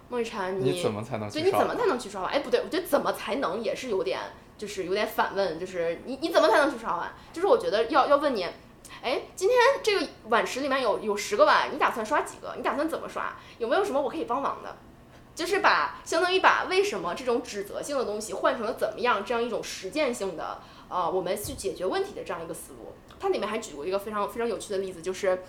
[0.10, 1.30] 孟一晨，你怎么才能？
[1.30, 2.32] 对，你怎么才能去刷碗？
[2.32, 4.20] 哎，不对，我觉得怎么才能也是有点，
[4.58, 7.12] 就是有点反问，就是你你怎么才能去刷碗？
[7.34, 8.48] 就是我觉得要要问你。
[9.06, 12.56] 哎，今天这个碗池里面有有十个碗，你打算刷几个？
[12.58, 13.36] 你打算怎么刷？
[13.60, 14.78] 有没有什么我可以帮忙的？
[15.36, 22.96] 就是把相当于把为什么这种指责性的东西换成了怎么样这样一种实践性的，呃，我们去解决问题的这样一个思路。
[23.20, 25.44] 它里面还举过一个非常非常有趣的例子，就是，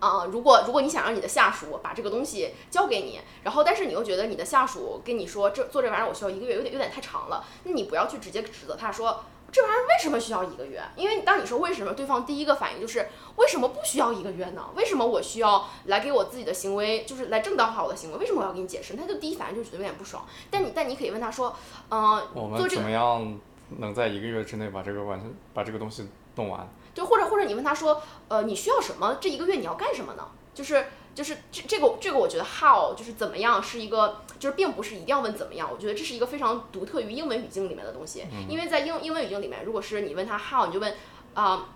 [0.00, 9.22] 啊、如果如果你想让你的下属把这个东西交给你，然后但是你又觉得你的下属跟你说这做这玩意儿我需要一个月，有点有点太长了，那你不要去直接指责他说
[9.54, 10.82] 这玩意儿为什么需要一个月？
[10.96, 14.68] 因为当你说为什么，对方第一个反应就是为什么不需要一个月呢？
[14.74, 18.18] 为什么我需要来给我自己的行为就是来正当化我的行为？
[18.18, 18.96] 为什么我要给你解释？
[18.96, 20.26] 他就第一反应就觉得有点不爽。
[20.50, 21.54] 但你但你可以问他说，
[21.88, 23.38] 嗯、我们怎么样
[23.78, 26.68] 能在一个月之内把这个完全把这个东西弄完？
[26.92, 29.18] 就或者或者你问他说，呃，你需要什么？
[29.20, 30.26] 这一个月你要干什么呢？
[30.52, 38.24] 就是就是这这个这个我觉得 how 就是怎么样是一个就是并不是一定要问怎么样，我觉得这是一个非常独特于英文语境里面的东西。
[38.48, 40.94] 因为在英英文语境里面，如果是你问他 how，你就问
[41.34, 41.68] 啊、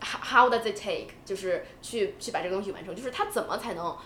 [0.00, 3.96] how how does it take，就是去去把这个东西完成，就是他怎么才能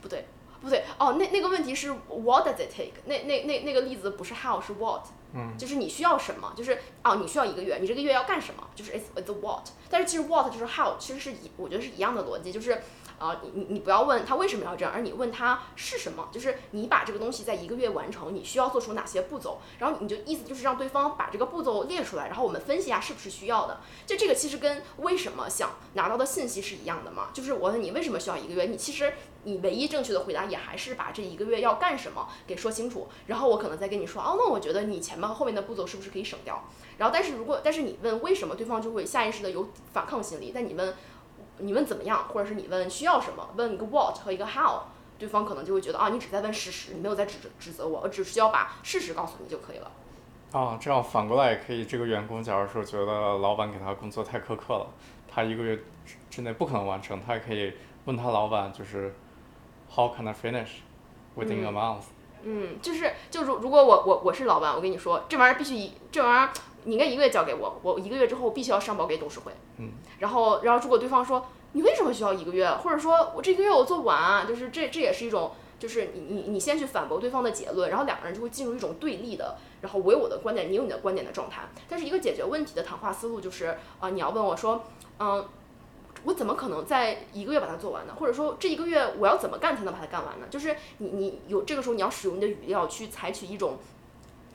[0.00, 0.26] 不对。
[0.62, 2.92] 不对哦，那那个问题是 what does it take？
[3.06, 5.00] 那那那那个例子不是 how 是 what，
[5.32, 9.66] 嗯，就是你需要什么，就是哦，你需要一个月，你这个月要干什么，就是 it's it's what。
[9.88, 12.82] 但是其实 what 就是 how，其实是一我觉得是一样的逻辑，就是
[13.20, 23.80] 啊、你你你不要问他为什么要这样，而你问他是什么，就是你把这个东西在一个月完成，你需要做出哪些步骤，然后你就意思就是让对方把这个步骤列出来，然后我们分析一下是不是需要的。
[24.06, 29.12] 就这个其实跟为什么想拿到的信息是一样的嘛，就是我问你为什么需要一个月，你其实
[29.44, 36.64] 你唯一正确的回答也还是把这一个月要干什么给说清楚，然后我可能再跟你说，哦，那我觉得你前面和后面的步骤是不是可以省掉？
[36.96, 40.94] 然后但是如果但是你问为什么，对方就会下意识的有反抗心理，但你问
[41.60, 44.80] 你问怎么样，或者是你问需要什么，问一个 what 和一个 how。
[45.18, 49.90] 对方可能就会觉得啊，你只在问事实，你没有在指指责我，我只需要把事实告诉你就可以了。
[50.52, 51.84] 啊，这样反过来也可以。
[51.84, 54.86] 这个员工假如说觉得老板给他工作太苛刻了，
[55.28, 57.74] 他一个月之之内不可能完成，他也可以
[58.06, 59.14] 问他老板，就是
[59.94, 60.78] How can I finish
[61.36, 62.04] within a month？、
[62.42, 66.50] 嗯，就是就如如果我我我是老板，我跟你说，这玩意儿必须一这玩意儿
[66.84, 69.52] 你应该一个月交给我，我一个月之后必须要上报给董事会。
[69.78, 75.52] 嗯，然后然后如果对方说你为什么需要一个月，或者说我这个月我做不完啊，就是这这也是一种。
[75.80, 81.62] 就是你你你先去反驳对方的结论，然后两个人就会进入一种对立的，然后我有我的观点，你有你的观点的状态。
[81.88, 84.84] 但是一个解决问题的谈话思路就是，啊、你要问我说，
[85.18, 85.42] 嗯，
[86.24, 88.12] 我怎么可能在一个月把它做完呢？
[88.20, 90.46] 或者说这一个月我要怎么干才能把它干完呢？
[90.50, 93.78] 就是你你有这个时候你要使用你的语料去采取一种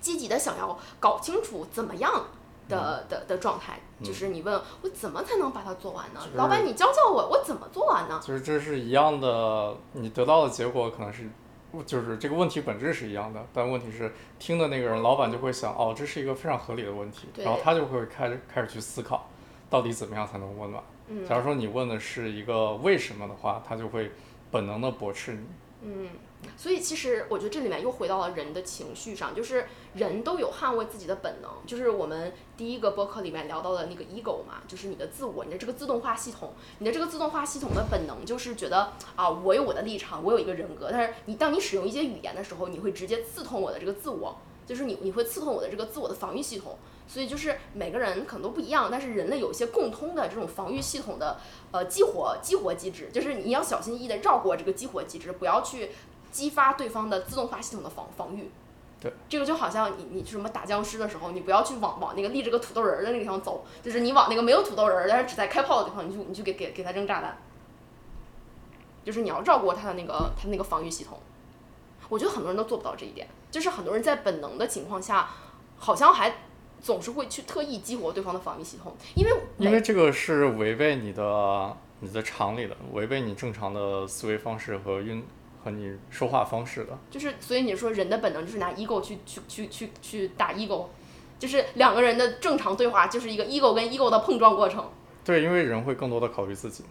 [0.05, 2.27] 积极的想要搞清楚怎么样
[2.69, 6.19] 的、的的状态，就是你问我怎么才能把它做完呢？
[6.23, 8.21] 就是老板你教教我，我怎么做完呢？
[8.23, 11.27] 就是这是一样的，你得到的结果可能是，
[11.87, 19.27] 就是这个问题本质是一样的，但问题是听的那个人，老板就会想，哦，这是一个非常合理的问题，然后他就会开始开始去思考，
[19.71, 20.83] 到底怎么样才能温暖。
[21.07, 24.11] 嗯假如说你问的是一个为什么的话，他就会
[24.51, 25.45] 本能的驳斥你。
[25.81, 26.09] 嗯，
[26.57, 46.77] 所以其实我觉得这里面又回到了人的情绪上，就是人都有捍卫自己的本能，就是我们第一个播客里面聊到的那个 ego 嘛，就是你的自我，你的这个自动化系统，你的这个自动化系统的本能就是觉得啊，我有我的立场，我有一个人格，但是你当你使用一些语言的时候，你会直接刺痛我的这个自我，就是你你会刺痛我的这个自我的防御系统。
[47.07, 51.37] 所以就是每个人可能都不一样，但是人类有一些共通的这种防御系统的
[51.71, 55.91] 呃激活激活机制，就是你要小心翼翼的绕过这个激活机制，不要去
[56.35, 58.51] 激发对方的自动化系统的防防御。
[58.99, 67.37] 对，这个就好像你你什么打僵尸的时候，你不要去往往那个立着个土豆人儿的那个地方走，就是你往那个没有土豆人儿但是只在开炮的地方，你就你就给给给他扔炸弹，
[69.05, 71.17] 就是你要绕过他的那个他那个防御系统。
[72.09, 75.29] 我觉得很多人都做不到这一点，就是很多人在本能的情况下，
[75.77, 76.35] 好像还
[76.81, 85.23] 总是会去特意激活对方的防御系统，因为因为这个是违背你的你的常理的，违背你正常的思维方式和运
[85.65, 86.97] 和你说话方式的。
[87.09, 90.85] 就是所以你说人的本能就是拿 ego 去去去去去打 ego，
[91.39, 94.87] 就是两个人的正常对话就是一个 ego 跟 ego 的碰撞过程。
[95.25, 96.89] 对，因为人会更多的考虑自己嘛。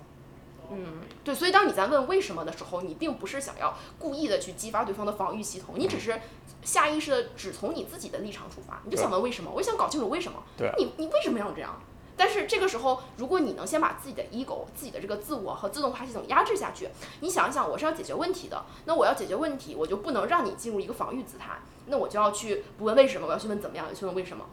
[0.72, 6.20] 嗯对，所以当你在问为什么的时候，你并不是想要故意的去激发对方的防御系统，你只是
[6.62, 10.42] 下意识的只从你自己的立场出发，你就想问为什么，我就想搞清楚为什么。
[10.56, 11.80] 对啊你你为什么要这样？
[12.16, 16.88] 但是这个时候，如果你能先把自己的 ego、自己的这个自我和自动化系统压制下去，
[17.20, 24.44] 你想一想，我是要解决问题的，那我要解决问题，我就不能让你进入一个防御姿态，那我就要去不问为什么，我要去问怎么样，去问为什么，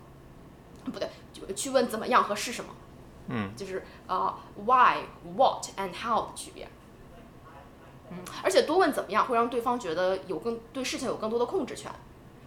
[0.85, 2.73] 不对，就去问怎么样和是什么。
[3.27, 4.97] 嗯，就是呃 why、
[5.37, 6.67] what and how 的区别。
[8.09, 11.91] 嗯，而且多问怎么样会让对方觉得有更对事情有更多的控制权。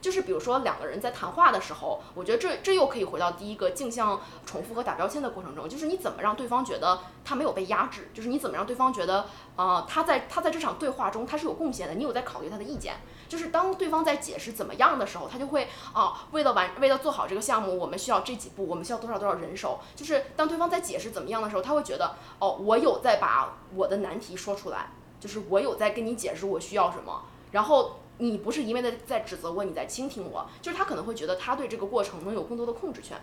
[0.04, 9.24] 就是比如说两个人在谈话的时候，我觉得这这又可以回到第一个镜像重复和打标签的过程中，就是你怎么让对方觉得他没有被压制，就是你怎么让对方觉得，
[9.56, 12.96] 呃，他在他在这场对话中他是有贡献的，你有在考虑他的意见。
[13.30, 19.80] 就是当对方在解释怎么样的时候，他就会啊，为了完为了做好这个项目，我们需要这几步，我们需要多少多少人手。
[19.96, 28.00] 就是当对方在解释怎么样的时候，他会觉得哦，我有在把我的难题说出来，就是我有在跟你解释我需要什么，然后。
[28.18, 33.20] 你不是一味的在指责我，你在倾听我，就是他可能会觉得他对这个过程能有更多的控制权，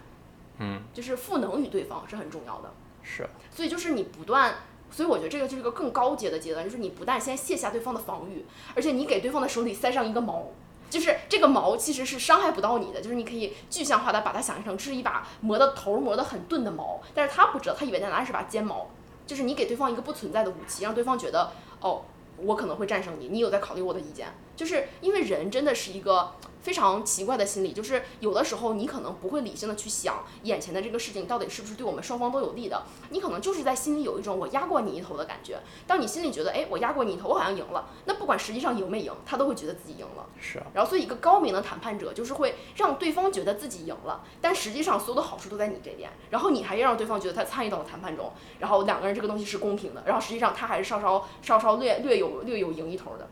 [0.59, 2.73] 嗯，就是赋能于对方是很重要的。
[3.01, 4.55] 是，所以就是你不断，
[4.91, 10.47] 所以我觉得这个就是一个更高阶的阶段，就是你不但先卸下对方的防御，而且你给对方的手里塞上一个矛，
[10.89, 18.87] 就是这个矛其实是伤害不到你的，就是你可以具象化的把它想象成是一把磨的头磨得很钝的矛，但是他不知道，他以为他拿的是把尖矛，
[19.25, 22.03] 就是你给对方一个不存在的武器，让对方觉得哦。
[22.43, 26.33] 我可能会战胜你，你有在考虑我的意见，就是因为人真的是一个。
[26.61, 35.59] 非常奇怪的心理，就是有的时候你可能不会理性的去想眼前的这个事情到底是不是对我们双方都有利的，你可能就是在心里有一种我压过你一头的感觉。
[35.87, 40.25] 当你心里觉得，哎，我压过你一头，我好像赢了，那不管实际上赢没赢，他都会觉得自己赢了。
[40.39, 40.65] 是啊。
[40.73, 53.27] 然后，所以一个高明的谈判者就是会让对方觉得自己赢了，但实际上所有的好处都在你这边，然后你还要让对方觉得他参与到了谈判中，然后两个人这个东西是公平的，然后实际上他还是稍稍稍稍略略有略有赢一头的。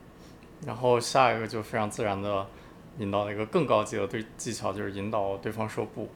[0.66, 2.48] 然后下一个就非常自然的。
[3.00, 6.10] 引导一个更高级的对技巧，就是引导对方说不，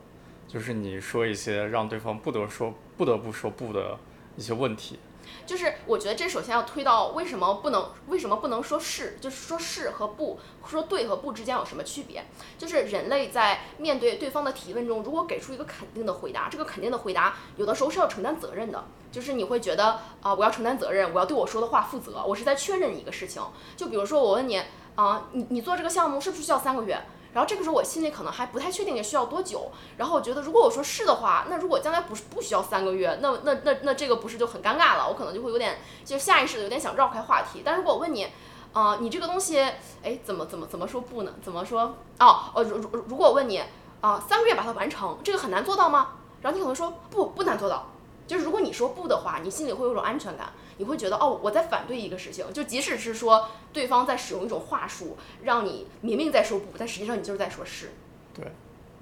[0.47, 3.97] 就是你说一些让对方不得说、不得不说不的
[4.35, 4.99] 一些问题。
[5.45, 12.25] 就是我觉得这首先要推到为什么不能为什么不能说是，就是说是和不说对和不之间有什么区别？
[12.57, 23.41] 就是人类在面对对方的提问中，如果给出一个肯定的回答，这个肯定的回答有的时候是要承担责任的，就是你会觉得啊，我要承担责任，我要对我说的话负责，我是在确认一个事情。
[23.77, 24.61] 就比如说我问你。
[24.95, 27.01] 啊，你你做这个项目是不是需要三个月？
[27.33, 29.71] 然后这个时候我心里可能还不太确定，也需要多久？
[29.97, 35.07] 然后我觉得如果我说是的话，那如果将来不是不需要三个月，那那那那这个不是就很尴尬了？
[35.09, 37.63] 我可能就会有点就下意识的有点想绕开话题。
[37.65, 38.27] 但如果我问你，
[38.71, 39.59] 啊，你这个东西，
[40.03, 41.33] 哎，怎么怎么怎么说不呢？
[41.41, 41.95] 怎么说？
[42.19, 43.63] 哦哦，如如如果我问你，
[44.01, 46.09] 啊，三个月把它完成，这个很难做到吗？
[46.41, 47.87] 然后你可能说不不难做到。
[48.27, 50.51] 就是如果你说不的话，你心里会有种安全感。
[50.77, 57.91] 你会觉得哦，我在反对一个事情，就即使是说对方在使用一种话术，让你明明在说不，但实际上你就是在说是。
[58.33, 58.43] 对，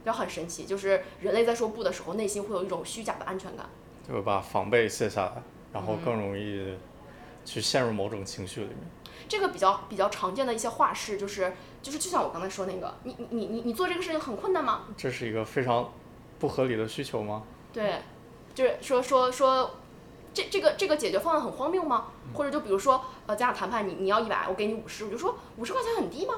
[0.03, 3.67] 就很神奇，就是人类在说不的时候，内心会有一种虚假的安全感。
[4.05, 5.41] 就把防备卸下来，
[5.72, 6.76] 然后更容易
[7.45, 8.78] 去陷入某种情绪里面。
[9.30, 14.88] 这个比较比较常见的一些话式，就是就是就像我刚才说那个，你你你你你做这个事情很困难吗？
[14.97, 15.93] 这是一个非常
[16.38, 17.43] 不合理的需求吗？
[17.72, 18.01] 对，
[18.55, 19.71] 就是说说说。
[20.33, 22.05] 这这个这个解决方案很荒谬吗？
[22.33, 26.35] 或者就比如说，呃，咱俩谈判，你你要一百，我给你五十，我就说五十块钱很低吗？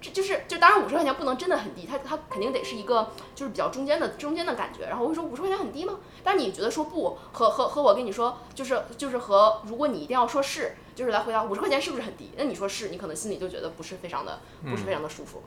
[0.00, 4.86] 这就是就当然五十块钱不能真的很低，它它肯定得是一个就是比较中间的中间的感觉。
[4.86, 5.94] 然后我会说五十块钱很低吗？
[6.22, 12.30] 但你觉得说不和和和我跟你说就是就是和如果你一定要说是，就是来回答五十块钱是不是很低？
[12.36, 15.42] 那你说是，你可能心里就觉得不是非常的不是非常的舒服。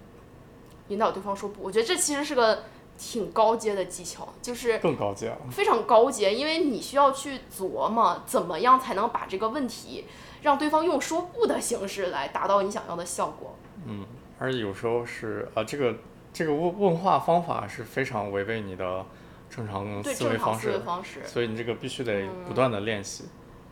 [0.89, 2.63] 引导对方说不，我觉得这其实是个。
[2.97, 10.05] 挺高阶的技巧，就是更高阶了，非常高阶，因为你需要去琢磨怎么样才能把这个问题
[10.41, 13.55] 让对方用说不的形式来达到你想要的效果。
[13.85, 14.03] 嗯，
[14.39, 15.95] 而且有时候是啊，这个
[16.33, 19.05] 这个问问话方法是非常违背你的
[19.47, 20.59] 正常思维方
[21.03, 23.25] 式，所以你这个必须得不断的练习。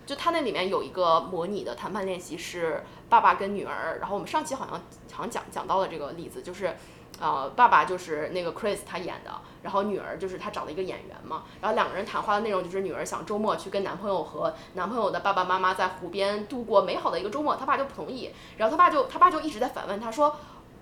[0.06, 4.80] 就他那里面有一个模拟的谈判练习是爸爸跟女儿，然后我们上期好像
[5.12, 6.76] 好像讲讲到了这个例子，就是。
[7.20, 9.32] 呃，爸爸就是那个 Chris 他演的，
[9.64, 20.36] 然后女儿就是他找了一个演员嘛，然后两个人谈话的内容就是女儿想周末去跟男朋友和男朋友的爸爸妈妈在湖边度过美好的一个周末，他爸就不同意，然后他爸就他爸就一直在反问他说，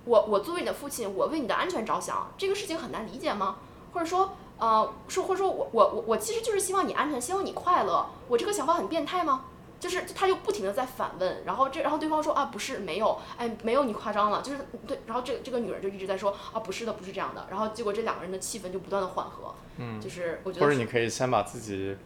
[0.05, 3.57] 我我作为你的父亲，我为你的安全着想，这个事情很难理解吗？
[3.93, 9.45] 或者说，呃，说或者说我我我我其实就是希望你安全，希望你快乐，我这个想法很变态吗？
[9.83, 21.97] 就是他就不停的在反问，然后这然后对方说啊不是没有，哎没有你夸张了，就是对，然后这这个女人就一直在说啊不是的不是这样的，然后结果这两个人的气氛就不断的缓和，嗯，就是我觉得或者你可以先把自己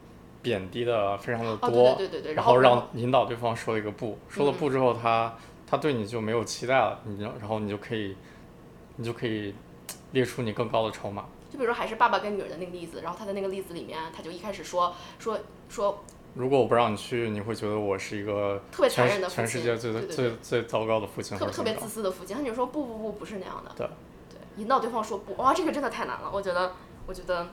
[0.41, 5.35] 贬低的非常的多，对对对对，然后让引导对方说一个不，说了不之后他
[5.67, 8.17] 他对你就没有期待了，你然后你就可以
[8.95, 9.53] 你就可以
[10.13, 15.37] 列出你更高的筹码，就比如说还是爸爸跟女儿的那个例子，然后他的那个例子里面他就一开始说说
[15.69, 16.03] 说。
[16.37, 22.37] 如果我不让你去，你会觉得我是一个特别残忍的全世界最最最糟糕的父亲，特特别自私的父亲。
[22.37, 23.71] 他就说不不不，不是那样的。
[23.75, 23.87] 对
[24.29, 26.29] 对，引导对方说不，哇，这个真的太难了。
[26.31, 26.73] 我觉得，
[27.07, 27.47] 我觉得，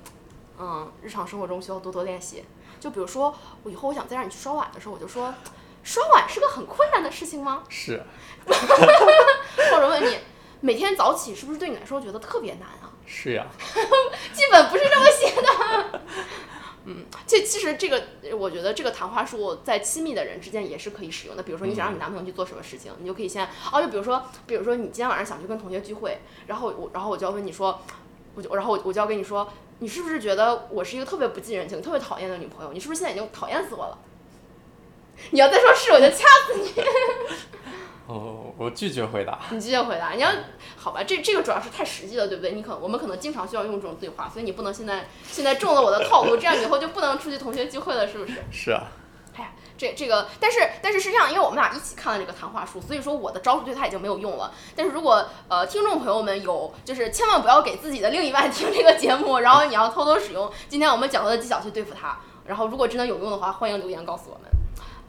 [0.59, 2.45] 嗯，日常生活中需要多多练习。
[2.78, 5.32] 就比如说，我以后我想再让你去刷碗的时候，我就说，
[5.82, 7.62] 刷碗是个很困难的事情吗？
[7.70, 8.03] 是。
[8.45, 10.18] 或者问你，
[10.61, 12.93] 每天早起是不是对你来说觉得特别难啊？
[13.07, 13.47] 是呀，
[14.35, 16.03] 基本不是这么写的。
[16.87, 18.03] 嗯，这其实这个，
[18.37, 21.43] 我觉得这个谈话术在亲密的人之间也是可以使用的。
[21.43, 27.80] 比如说，你想让你男朋友去做什么事情，你就可以先哦，就比如说，比如说你今天晚上想去跟同学聚会，然后我，然后我就要问你说，
[28.35, 32.72] 我就，然后我我就要跟你说，你是不是觉得我是一个特别不近人情、特别讨厌的女朋友？
[32.72, 33.99] 你是不是现在已经讨厌死我了？
[35.30, 36.70] 你要再说是，我就掐死你。
[38.07, 39.39] 哦，我拒绝回答。
[39.51, 40.31] 你拒绝回答，你要
[40.77, 41.03] 好吧？
[41.03, 42.53] 这这个主要是太实际了，对不对？
[42.53, 48.35] 你可我们可能经常需要用这种对话，所以你不能现在现在中了我的套路，这样以后就不能出去同学聚会了，是不是？
[48.53, 48.85] 是啊。
[49.37, 54.53] 哎呀，这这个，但是但是是这样，因为我们俩一起看了这个谈话书，所以说我的招数对他已经没有用了。
[54.77, 62.17] 但是如果呃听众朋友们有，就是千万不要给自己的另一半 听这个节目，然后你要偷偷使用今天我们讲到的技巧去对付他。
[62.47, 64.49] 然后如果真的有用的话，欢迎留言告诉我们。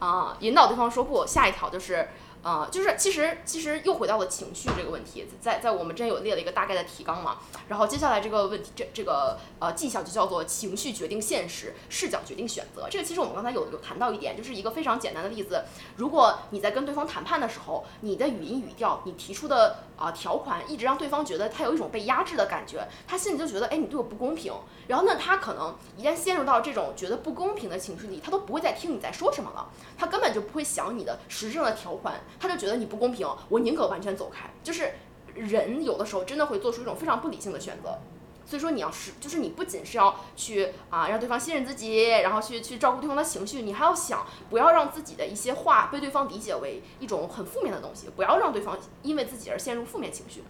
[0.00, 1.24] 啊，引导对方说不。
[1.24, 2.08] 下一条就是。
[2.46, 12.86] 啊，就是其实其实又回到了情绪这个问题，在在我们之前有列了一个大概的提纲嘛，然后接下来这个问题这这个呃技巧就叫做情绪决定现实，视角决定选择。
[12.88, 15.64] 这个其实我们刚才有有谈到一点，就是一个非常简单的例子，
[15.96, 24.52] 如果你在跟对方谈判的时候，你的语音语调，你提出的啊条款一直让对方觉得他有一种被压制的感觉，他心里就觉得哎你对我不公平，
[24.86, 29.68] 然后呢他可能一旦陷入到这种觉得不公平的情绪里，他都不会再听你在说什么了，
[29.98, 32.14] 他根本就不会想你的实质上的条款。
[32.38, 34.50] 他就觉得你不公平，我宁可完全走开。
[34.62, 34.92] 就是
[35.34, 37.98] 人有的时候真的会做出一种非常不理性的选择，
[38.44, 50.42] 所以说你要是，就是你不仅是要去啊让对方信任自己，然后去去照顾对方的情绪，你还要想不要让自己的一些话被对方理解为一种很负面的东西，不要让对方因为自己而陷入负面情绪。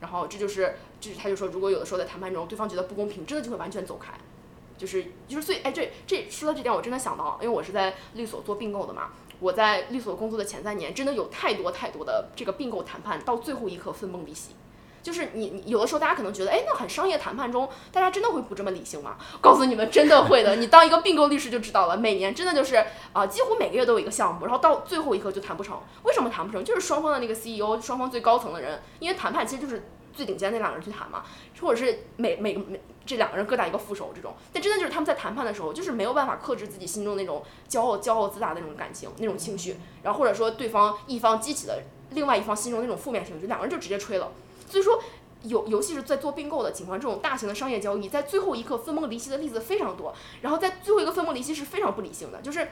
[0.00, 4.12] 然后这就是，就是他就说，如果有的时候在谈判中对方觉得不公平，真的就会完全走开。
[4.76, 9.12] 就是就是所以哎，这这说到这点，我真的想到，因为我是在律所做并购的嘛。
[9.42, 14.54] 我在律所工作的前三年，真的有太多太多的这个并购谈判，到最后一刻分崩离析。
[15.02, 19.16] 就是你你有的时候大家可能觉得，哎，那很商业谈判中，大家真的会不这么理性吗？
[19.40, 20.54] 告诉你们，真的会的。
[20.54, 22.76] 你当一个并购律师就知道了，每年真的就是
[23.12, 25.76] 啊，几乎每个月都有一个项目，然后到最后一刻就谈不成。
[26.04, 26.64] 为什么谈不成？
[26.64, 31.24] 就是双方的那个 CEO，双方最高层的人，因为谈判其实就是最顶尖那两个人去谈嘛，
[31.60, 32.80] 或者是每每每。
[33.04, 44.30] 这两个人各打一个副手，这种，但真的就是他们在谈判的时候，就是没有办法克制自己心中那种骄傲、骄傲自大的那种感情、那种情绪，然后或者说对方一方激起了另外一方心中那种负面情绪，两个人就直接吹了。
[44.68, 45.02] 所以说，
[45.42, 50.14] 尤尤其是在做并购的情况，这种大型的商业交易，在最后一刻分崩离析的例子非常多。
[50.42, 52.68] 然后在最后一个分崩离析是非常不理性的，就是。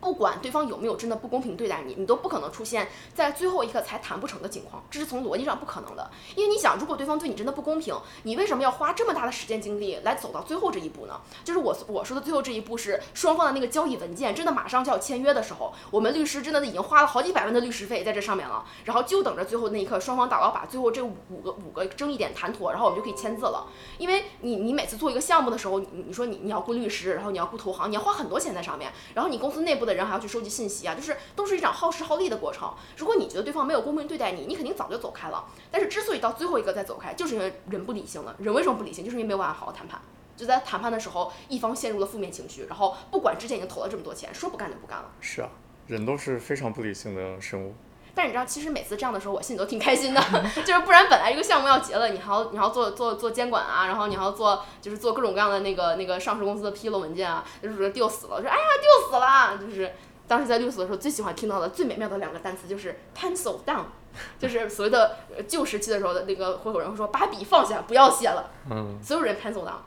[0.00, 6.10] 不管对方有没有真的不公平对待你，你都不可能出现在最后一刻才谈不成的情况，这是从逻辑上不可能的。
[6.34, 11.20] 因为你想，如果对方对你真的不公平，你为什么要花这么大的时间精力来走到最后这一步呢？
[11.44, 23.66] 就是我我说的最后这一步是双方的那个交易文件真的马上就要签约的时候，我们律师真的已经花了好几百万的律师费在这上面了，然后就等着最后那一刻双方打到把最后这五个五个争议点谈妥，然后我们就可以签字了。
[23.98, 32.74] 因为你你每次做一个项目的时候，你你说你你要雇律师，然后你要雇投行，你要花很多钱在上面，然后你公司内部的人还要去收集信息啊，就是都是一场耗时耗力的过程。
[32.96, 35.46] 如果你觉得对方没有公平对待你，你肯定早就走开了。
[35.70, 38.34] 但是之所以到最后一个再走开，就是因为人不理性了。
[38.38, 39.04] 人为什么不理性？
[39.04, 40.00] 就是因为没有办法好好谈判。
[40.36, 45.10] 就在谈判的时候，一方陷入了负面情绪，然后不管之前已经投了这么多钱，说不干就不干了。
[45.20, 45.48] 是啊，
[45.86, 47.74] 人都是非常不理性的生物。
[48.16, 50.20] 但你知道，其实每次这样的时候，我心里都挺开心的，
[50.64, 59.92] 就是不然本来这个项目要结了，你还要你还要做做做监管啊，然后你还要做就是做各种各样的那个那个上市公司的披露文件啊，就是丢死了，说哎呀丢死了，就是。
[60.28, 63.84] 当时在律所的时候，最喜欢听到的最美妙的两个单词就是 pencil down，
[64.40, 68.50] 就是所谓的旧时期的时候的那个合伙人会说把笔放下，不要写了。
[68.68, 68.98] 嗯。
[69.00, 69.78] 所有人 pencil down。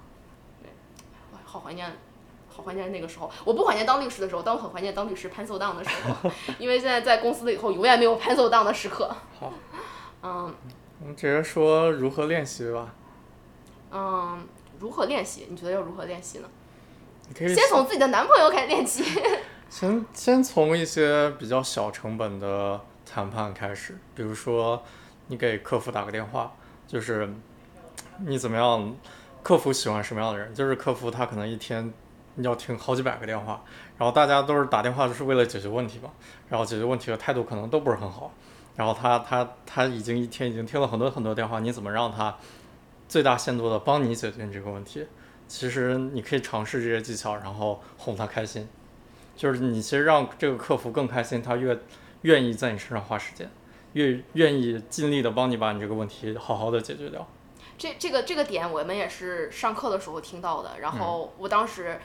[0.61, 0.69] 对，
[1.33, 1.93] 哇，好怀念，
[2.59, 3.31] 好怀念那个时候。
[3.45, 6.29] 我不怀念当律师的时候，但我很怀念当律师 pencil down 的时候，
[6.59, 9.09] 因为现在在公司了以后，永远没有 pencil down 的时刻。
[9.39, 9.53] 好。
[10.23, 10.53] 嗯。
[11.01, 12.93] 我们直接说如何练习吧。
[13.89, 14.45] 嗯，
[14.79, 15.47] 如何练习？
[15.49, 16.49] 你觉得要如何练习呢？
[17.29, 19.03] 你可以先从自己的男朋友开始练习。
[19.69, 24.83] 先先从一些比较小成本的谈判开始，比如说
[25.27, 26.51] 你给客服打个电话，
[26.85, 27.33] 就是
[28.25, 28.93] 你怎么样，
[29.41, 30.53] 客服喜欢什么样的人？
[30.53, 31.93] 就是客服他可能一天
[32.37, 33.61] 要听好几百个电话，
[33.97, 36.09] 然后大家都是打电话就是为了解决问题嘛，
[36.47, 38.31] 然后解决问题的态度可能都不是很好，
[38.75, 42.37] 然后他他他已经一天已经听了很多很多电话，你怎么让他
[43.07, 45.05] 最大限度的帮你解决这个问题？
[45.47, 48.67] 其实你可以尝试这些技巧，然后哄他开心。
[49.35, 51.79] 就是你其实让这个客服更开心，他越
[52.21, 53.49] 愿意在你身上花时间，
[53.93, 57.27] 越愿意尽力的帮你把你这个问题好好的解决掉。
[57.77, 61.97] 这这个这个点我们也是上课的时候听到的，然后我当时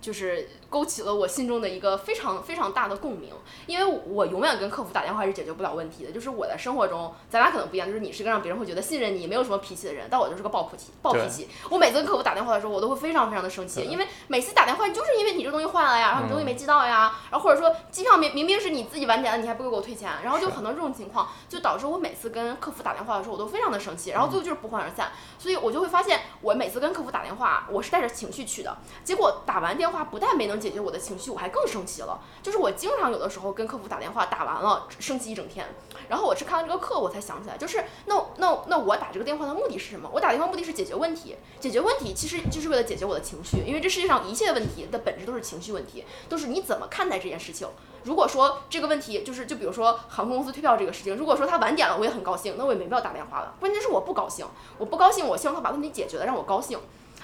[0.00, 3.34] 就是勾起了我心中的一个非常非常大的共鸣，
[3.66, 6.12] 因为我永远跟客服打电话是解决不了问题的。
[6.12, 11.48] 就是我在生活中，咱俩可能不一样，就是你是个让别人会觉得信任你、没有什么脾气的人，但我就是个暴脾气、暴脾气。
[11.68, 25.10] 我每次跟客服打电话的时候，我都会非常非常的生气，因为每次打电话就是因为你这东西坏了呀，然后你东西没寄到呀，然后或者说机票明明明是你自己晚点了，你还不给我退钱，然后就很多这种情况，就导致我每次跟客服打电话的时候，我都非常的生气，然后最后就是不欢而散。
[25.38, 30.70] 所以我就会发现，我每次跟客服打电话，我是带着情绪去的，结果打完电话不但没能解。
[30.70, 32.20] 决我的情绪，我还更生气了。
[32.44, 35.66] 就是我经常有的时候跟客服打电话，打完了生气一整天。
[36.08, 40.08] 然后我是看到这个课，我才想起来，就是那那那我打这个电话的目的是什么？
[40.12, 47.66] 我打电话目的是解决问题，解决问题其实就是为了解决我的情绪，因为这世界上一切问题的本质都是情绪问题，都是你怎么看待这件事情。
[48.04, 53.54] 如果说这个问题就是，就比如说航空公司退票这个事情，如果说他晚点了，我也很高兴，那我也没必要打电话了。
[53.58, 54.46] 关键是我不高兴，
[54.78, 56.78] 我不高兴，我希望他把问题解决了，让我高兴。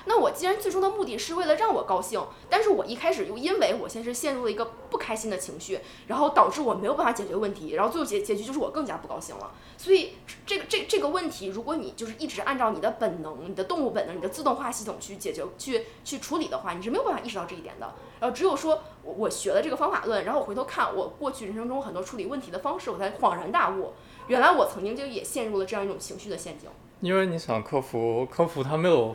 [0.09, 9.53] 那我既然最终的目的是为了让我高兴，但是我一开始又因为我先是陷入了一个不开心的情绪，然后导致我没有办法解决问题，然后最后结结局就是我更加不高兴了。
[9.77, 10.13] 所以
[10.47, 17.93] 这个这这个问题，如果你就是一直按照你的本能、你的动物本能、你的自动化系统去解决、去去处理的话，你是没有办法意识到这一点的。
[18.21, 23.93] 然后只有说我我学了这个方法论，然后我回头看我过去人生中很多处理问题的方式，我才恍然大悟，
[24.29, 26.71] 原来我曾经就也陷入了这样一种情绪的陷阱。
[27.01, 29.15] 因为你想客服，客服他没有。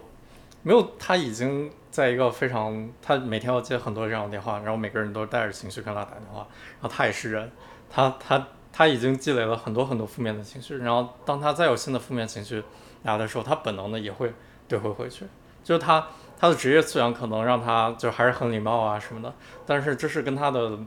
[0.64, 6.47] 没有，他已经在一个非常，他每天要接很多这样的电话，然后每个人都带着情绪跟他打电话，
[6.80, 7.51] 然后他也是人，
[7.89, 12.64] 他他他已经积累了很多很多负面的情绪，然后当他再有新的负面情绪
[13.03, 14.32] 来的时候，他本能的也会
[14.70, 15.26] 怼回回去，
[15.64, 16.07] 就是他
[16.39, 19.34] 他的职业素养可能让他就还是很礼貌啊什么的，
[19.66, 20.78] 但是这是跟他的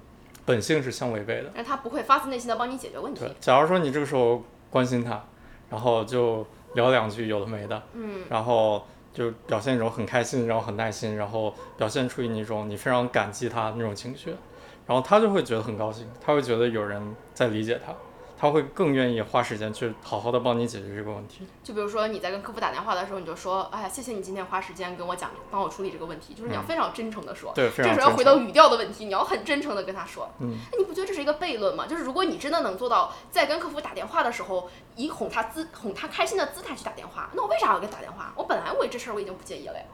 [0.44, 1.50] 本性是相违背的。
[1.52, 3.20] 但他不会发自内心的帮你解决问题。
[3.20, 5.24] 对，假如说你这个时候关心他，
[5.68, 8.86] 然后就聊两句有的没的，嗯，然后。
[9.14, 14.30] 就表现一种很开心，然后很耐心，然后表现出一种你非常感激他那种情绪，
[14.86, 17.94] 然后他就会觉得很高兴，他会觉得有人在理解他。
[18.44, 21.46] 他会更愿意花时间去好好的帮你解决这个问题。
[21.62, 26.34] 就比如说你在跟客服打电话的时候，你就说，哎呀，谢谢你今天花时间跟我讲，帮我处理这个问题。
[26.34, 27.54] 就是你要非常真诚的说。
[27.54, 30.28] 对，这时候要回到语调的问题，你要很真诚的跟他说。
[30.40, 30.58] 嗯。
[30.70, 31.86] 那你不觉得这是一个悖论吗？
[31.86, 38.30] 就是如果你真的能做到在跟客服打电话的时候，以哄他姿哄他开心的姿态去打电话，那我为啥要给他打电话？
[38.36, 39.84] 我本来我这事儿我已经不介意了呀。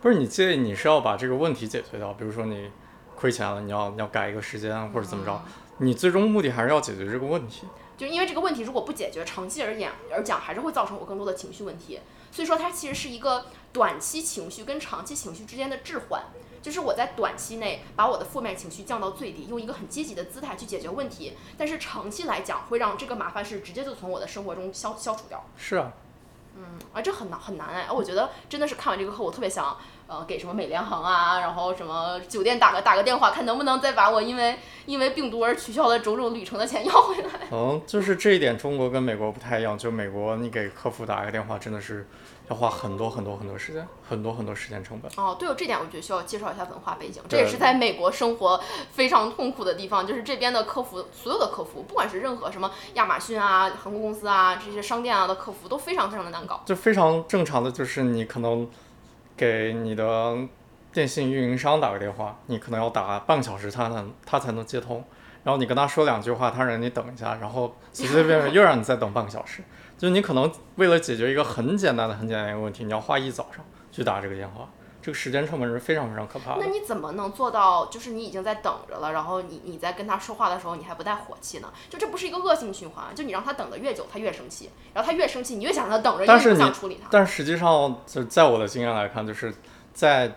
[0.00, 2.12] 不是你介意，你是要把这个问题解决掉。
[2.12, 2.70] 比如说你
[3.16, 5.42] 亏钱了，你要你要改一个时间或者怎么着，
[5.78, 7.66] 你最终目的还是要解决这个问题。
[7.98, 12.00] 就因为这个问题，如果不解决，长期而言而讲，还是会造成我更多的情绪问题。
[12.30, 16.22] 所以说，它其实是一个短期情绪跟长期情绪之间的置换。
[16.62, 21.32] 就是我在短期内把我的负面情绪降到最低，用一个很积极的姿态去解决问题。
[21.56, 25.44] 但是长期来讲，会让这个麻烦事直接就从我的生活中消消除掉。
[25.56, 25.92] 是啊。
[26.58, 27.86] 嗯，啊，这很难很难哎！
[27.90, 29.76] 我觉得真的是看完这个课，我特别想。
[30.10, 34.56] 呃，给什么美联航啊，然后什么酒店打个打个电话，看能不能再把我因为
[34.86, 37.28] 因为病毒而取消的种种旅程的钱 要回来。
[37.50, 39.76] 嗯，就是这一点，中国跟美国不太一样。
[39.76, 42.08] 就美国，你给客服打一个电话，真的是
[42.48, 45.10] 要花很多很多很多时间，很多很多时间成本。
[45.16, 47.22] 哦，对哦，这点我觉得需要介绍一下文化背景。
[47.28, 56.62] 这也是在美国生活非常痛苦的地方，就是这边的客服，所有的客服，不管是任何什么亚马逊啊、航空公司啊这些商店啊的客服，都非常非常的难搞。
[56.64, 58.68] 就非常正常的就是你可能。
[59.38, 60.36] 给你的
[60.92, 65.04] 电信运营商打个电话，你可能要打半个小时，他能他才能接通。
[65.44, 69.62] 然后你跟他说两句话，他让你等一下，然后随随便便又让你再等半个小时。
[69.98, 74.66] 就你可能为了解决一个很简单的、很简单一个问题，你要花一早上去打这个电话。
[75.00, 76.58] 这个时间成本是非常非常可怕的。
[76.60, 81.72] 那你怎么能做到，就是你已经在等着了，然后你你在跟他说话的时候，你还不带火气呢？
[81.88, 87.08] 就这不是一个恶性循环，就你让他等的越久，他越生气，然后他越生气，你越想让他等着，越不想处理他。
[87.10, 89.54] 但实际上，就在我的经验来看，就是
[89.94, 90.30] 在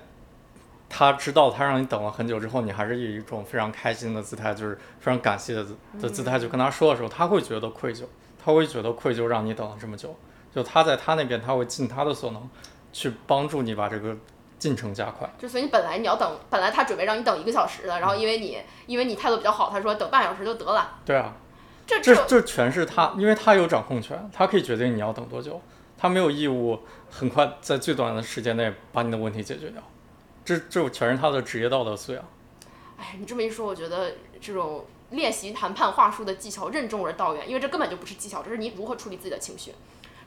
[0.88, 5.66] 他知道他让你等了很久之后，你还是以一种非常开心的姿态，就是非常感谢的
[6.00, 8.04] 的姿态，就跟他说的时候，他会觉得愧疚，
[8.44, 10.16] 他会觉得愧疚让你等了这么久。
[10.54, 12.50] 就他在他那边，他会尽他的所能
[12.92, 14.16] 去帮助你把这个。
[14.62, 21.00] 进程加快，就所以你本来你要等，本来他准备让你等一个小时的，然后因为你因为你态度比较好，他说等半小时就得了。
[21.04, 21.34] 对啊，
[21.88, 25.60] 这这这全是他，因为他有掌控权，他可以决定你要等多久，
[25.98, 26.80] 他没有义务
[27.10, 29.82] 很快在最短的时间内把你的问题解决掉，
[30.46, 32.24] 这这全是他的职业道德素养。
[32.98, 39.74] 哎，你这么一说，我觉得这种练习谈判话术的技巧任重而道远，因为这根本就不是技巧，这是你如何处理自己的情绪。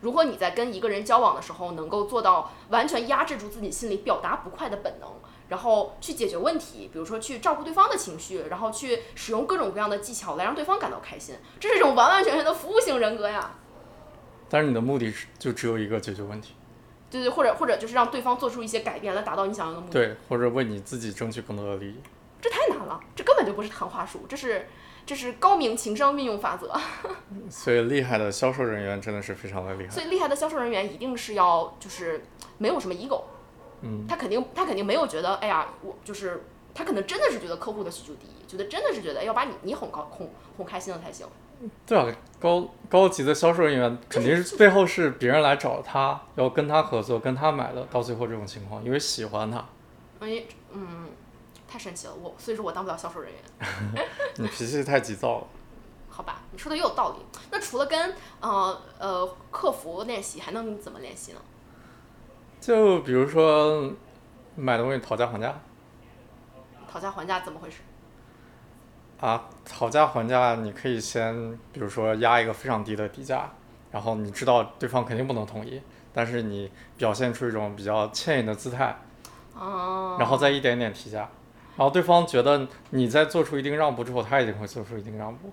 [0.01, 5.09] 如果你在跟一个人交往的时候，能够做到完全压制住自己心里表达不快的本能，
[5.49, 13.53] 然后去解决问题，比如说去照顾对方的情绪，然后去使用各种各样的技巧来让对方感到开心，这是一种完完全全的服务型人格呀。
[14.51, 16.55] 但是你的目的就只有一个，解决问题。
[17.11, 19.93] 对对，或者或者就是让对方做出一些改变来达到你想要的目的。
[19.93, 21.97] 对，或者为你自己争取更多的利益。
[22.45, 24.67] 这太难了，这根本就不是谈话术，这是
[25.07, 26.79] 这是高明情商运用法则。
[27.49, 29.91] 所以厉害的销售人员真的是非常的厉害。
[29.91, 32.23] 所以厉害的销售人员一定是要就是
[32.59, 33.23] 没有什么 ego，
[33.81, 41.27] 嗯，他肯定他肯定没有觉得，哎呀，我就是他可能真的是觉得客户的需求第一，觉得真的是觉得要把你你哄高哄哄开心了才行。
[41.87, 42.07] 对啊，
[42.39, 49.65] 高高级的销售人员肯定是背后是别人来找他，要跟他合作，跟他买的，到最后这种情况，因为喜欢他。
[50.21, 50.43] 哎，
[50.73, 51.09] 嗯，
[51.75, 54.07] 太神奇了，我所以说我当不了销售人员。
[54.39, 55.47] 你脾气太急躁了。
[56.09, 57.41] 好吧，你说的也有道理。
[57.51, 61.41] 那除了跟呃呃客服练习，还能怎么练习呢？
[62.61, 63.93] 就比如说
[64.55, 65.61] 买东西讨价还价
[66.89, 67.79] 讨价还价怎么回事？
[69.21, 73.53] 啊，讨价还价你可以先比如说压一个非常低的底价，
[73.91, 78.97] 然后你知道对方肯定不能同意，但是你表现出一种比较歉意的姿态，
[79.57, 81.29] 哦、然后再一点点提价，
[81.77, 85.51] 然后对方觉得你在做出一定让步之后，他一定会做出一定让步，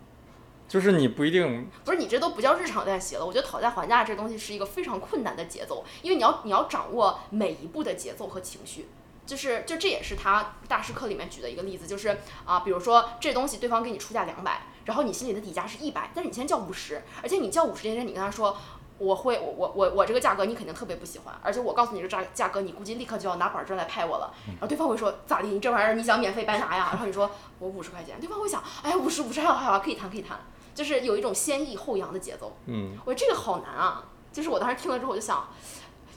[0.67, 3.25] 就是你不一定不是你这都不叫日常练习了。
[3.25, 8.87] 我觉得讨价还价这东西是一个非常困难的节奏，因为你要你要掌握每一步的节奏和情绪。
[9.25, 18.57] 就是就这也是他大师课里面举的一个例子，就是啊，比如说这东西对方给你出价两百，然后你心里的底价是一百，但是你先叫五十，而且你叫五十之前你跟他说。
[19.01, 24.31] 我会，我我我我这个价格你肯定特别不喜欢，而且我告诉你这价价格，你估计立刻就要拿板砖来拍我了。
[24.45, 25.47] 然后对方会说咋的？
[25.47, 26.89] 你这玩意儿你想免费白拿呀？
[26.91, 30.39] 然后你说我五十块钱，对方会想，哎五十五十还好还好，可以谈可以谈，
[30.75, 32.55] 就是有一种先抑后扬的节奏。
[32.67, 34.03] 嗯，我说这个好难啊！
[34.31, 35.47] 就是我当时听了之后我就想，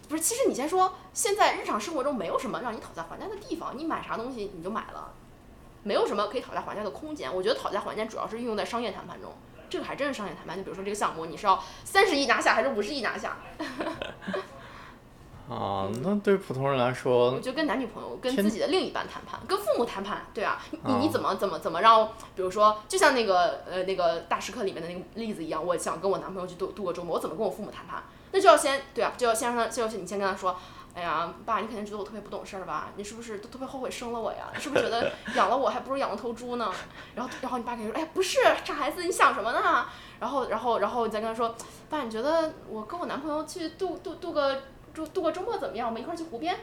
[0.06, 5.10] 不是，其实你先说，现在日常生活中没有什么让你讨价还价的地方，你买啥东西你就买了，
[5.84, 7.34] 没有什么可以讨价还价的空间。
[7.34, 9.32] 我觉得讨价还价主要是运用在商业谈判中。
[9.68, 13.36] 这个还真是商业谈判，就比如说这个项目，你是要三十亿拿下还是五十亿拿下？
[15.46, 28.02] 啊，那对普通人来说我，觉得跟男女朋友、跟自己的另一半谈判、跟父母谈判，对啊，你啊你怎么怎么怎么让，比如说，就像那个呃那个大师课里面的那个例子一样，我想跟我男朋友去度度过周末，我怎么跟我父母谈判？
[28.32, 30.56] 那就要先对啊，就要先让他，就要先你先跟他说，
[30.94, 32.90] 哎呀，爸，你肯定觉得我特别不懂事儿吧？
[32.96, 34.46] 你是不是都特别后悔生了我呀？
[34.54, 36.70] 你是不是觉得 养了我还不如养了头猪呢？
[37.16, 39.86] 然后然后你爸肯定说，哎，不是，傻孩子，你想什么呢？
[40.20, 41.54] 然后然后然后你再跟他说，
[41.90, 44.62] 爸，你觉得我跟我男朋友去度度度个
[44.94, 45.88] 度度个周末怎么样？
[45.88, 46.56] 我们一块儿去湖边。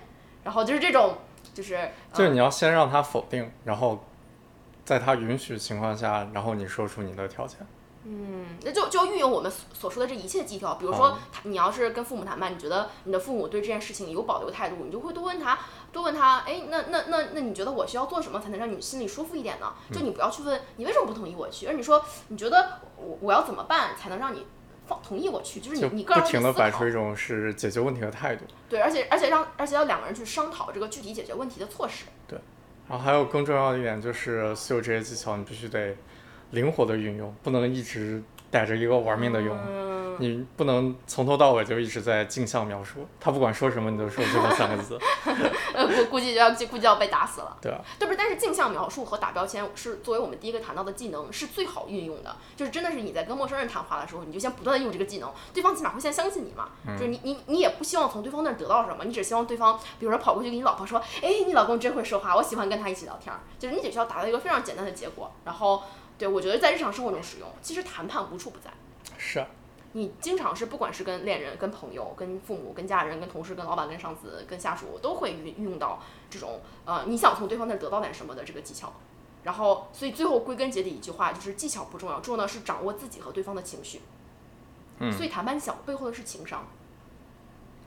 [0.43, 1.15] 然后就是这种，
[1.53, 4.03] 就是就是你要先让他否定，然后
[4.83, 7.59] 在他允许情况下，然后你说出你的条件。
[8.03, 15.59] 嗯，那就就运用我们所所说的这一切技巧，比如说你要是跟父母谈判，你觉得你的父母对这件事情有保留态度，你就会多问他，
[15.91, 19.71] 多问他，哎，那那那那你觉得我需要做什么才能让你心里舒服一点呢？
[19.91, 24.47] 就你不要去问你为什么不同意我去，而你说你觉得我我要怎么办才能让你
[24.87, 28.45] 放同意我去，就是你你个人不停的摆出一种是解决问题的态度。
[28.67, 32.05] 对，而且而且让而且要两个人去商讨这个具体解决问题的措施。
[32.27, 32.39] 对
[32.89, 35.95] 然后还有更重要的一点就是，所有这些技巧你必须得
[36.51, 39.57] 灵活的运用，不能一直逮着一个玩命的用。
[39.67, 44.99] 嗯，你不能从头到尾就一直在镜像描述，他不管说什么你都说最后三个字，
[45.73, 47.57] 呃，估估计就要估计要被打死了。
[47.61, 47.79] 对啊？
[47.97, 48.17] 对不是？
[48.17, 52.35] 但是镜像描述和打标签是作为我们第一个谈到的技能，是最好运用的。
[52.57, 56.69] 就是真的是你在跟陌生人谈话的时候，你就先不断的用这个技能，对方起码会先相信你嘛。
[56.97, 63.39] 就是你你你也不希望从对方那儿得到什么，你只希望对方，比如说跑过去跟你老婆说，哎，你老公真会说话，我喜欢跟他一起聊天儿。
[63.57, 65.31] 就是你只需要达到一个非常简单的结果。
[65.45, 65.81] 然后，
[66.21, 68.69] 对我觉得在日常生活中使用，其实谈判无处不在。
[69.17, 69.47] 是啊，
[69.93, 75.99] 你经常是不管是跟恋人、跟朋友、跟父母、跟家人、跟同事、跟老板、跟上司、跟下属，都会运运用到
[76.29, 78.93] 这种呃，你想从对方那儿得到点什么的这个技巧。
[79.41, 84.01] 然后，所以最后归根结底一句话就是技巧不重要，重要的是掌握自己和对方的情绪。
[84.99, 86.67] 嗯所以谈判技巧背后的是情商，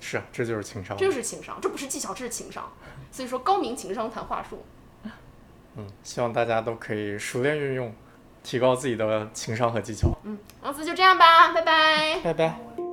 [0.00, 1.06] 是啊，这就是情商这。
[1.06, 2.68] 就是情商，这不是技巧，这是情商。
[3.12, 4.64] 所以说，高明情商谈话术。
[5.76, 7.92] 嗯，希望大家都可以熟练运用，
[8.44, 10.16] 提高自己的情商和技巧。
[10.22, 12.20] 嗯，那次就这样吧，拜拜。
[12.22, 12.83] 拜拜。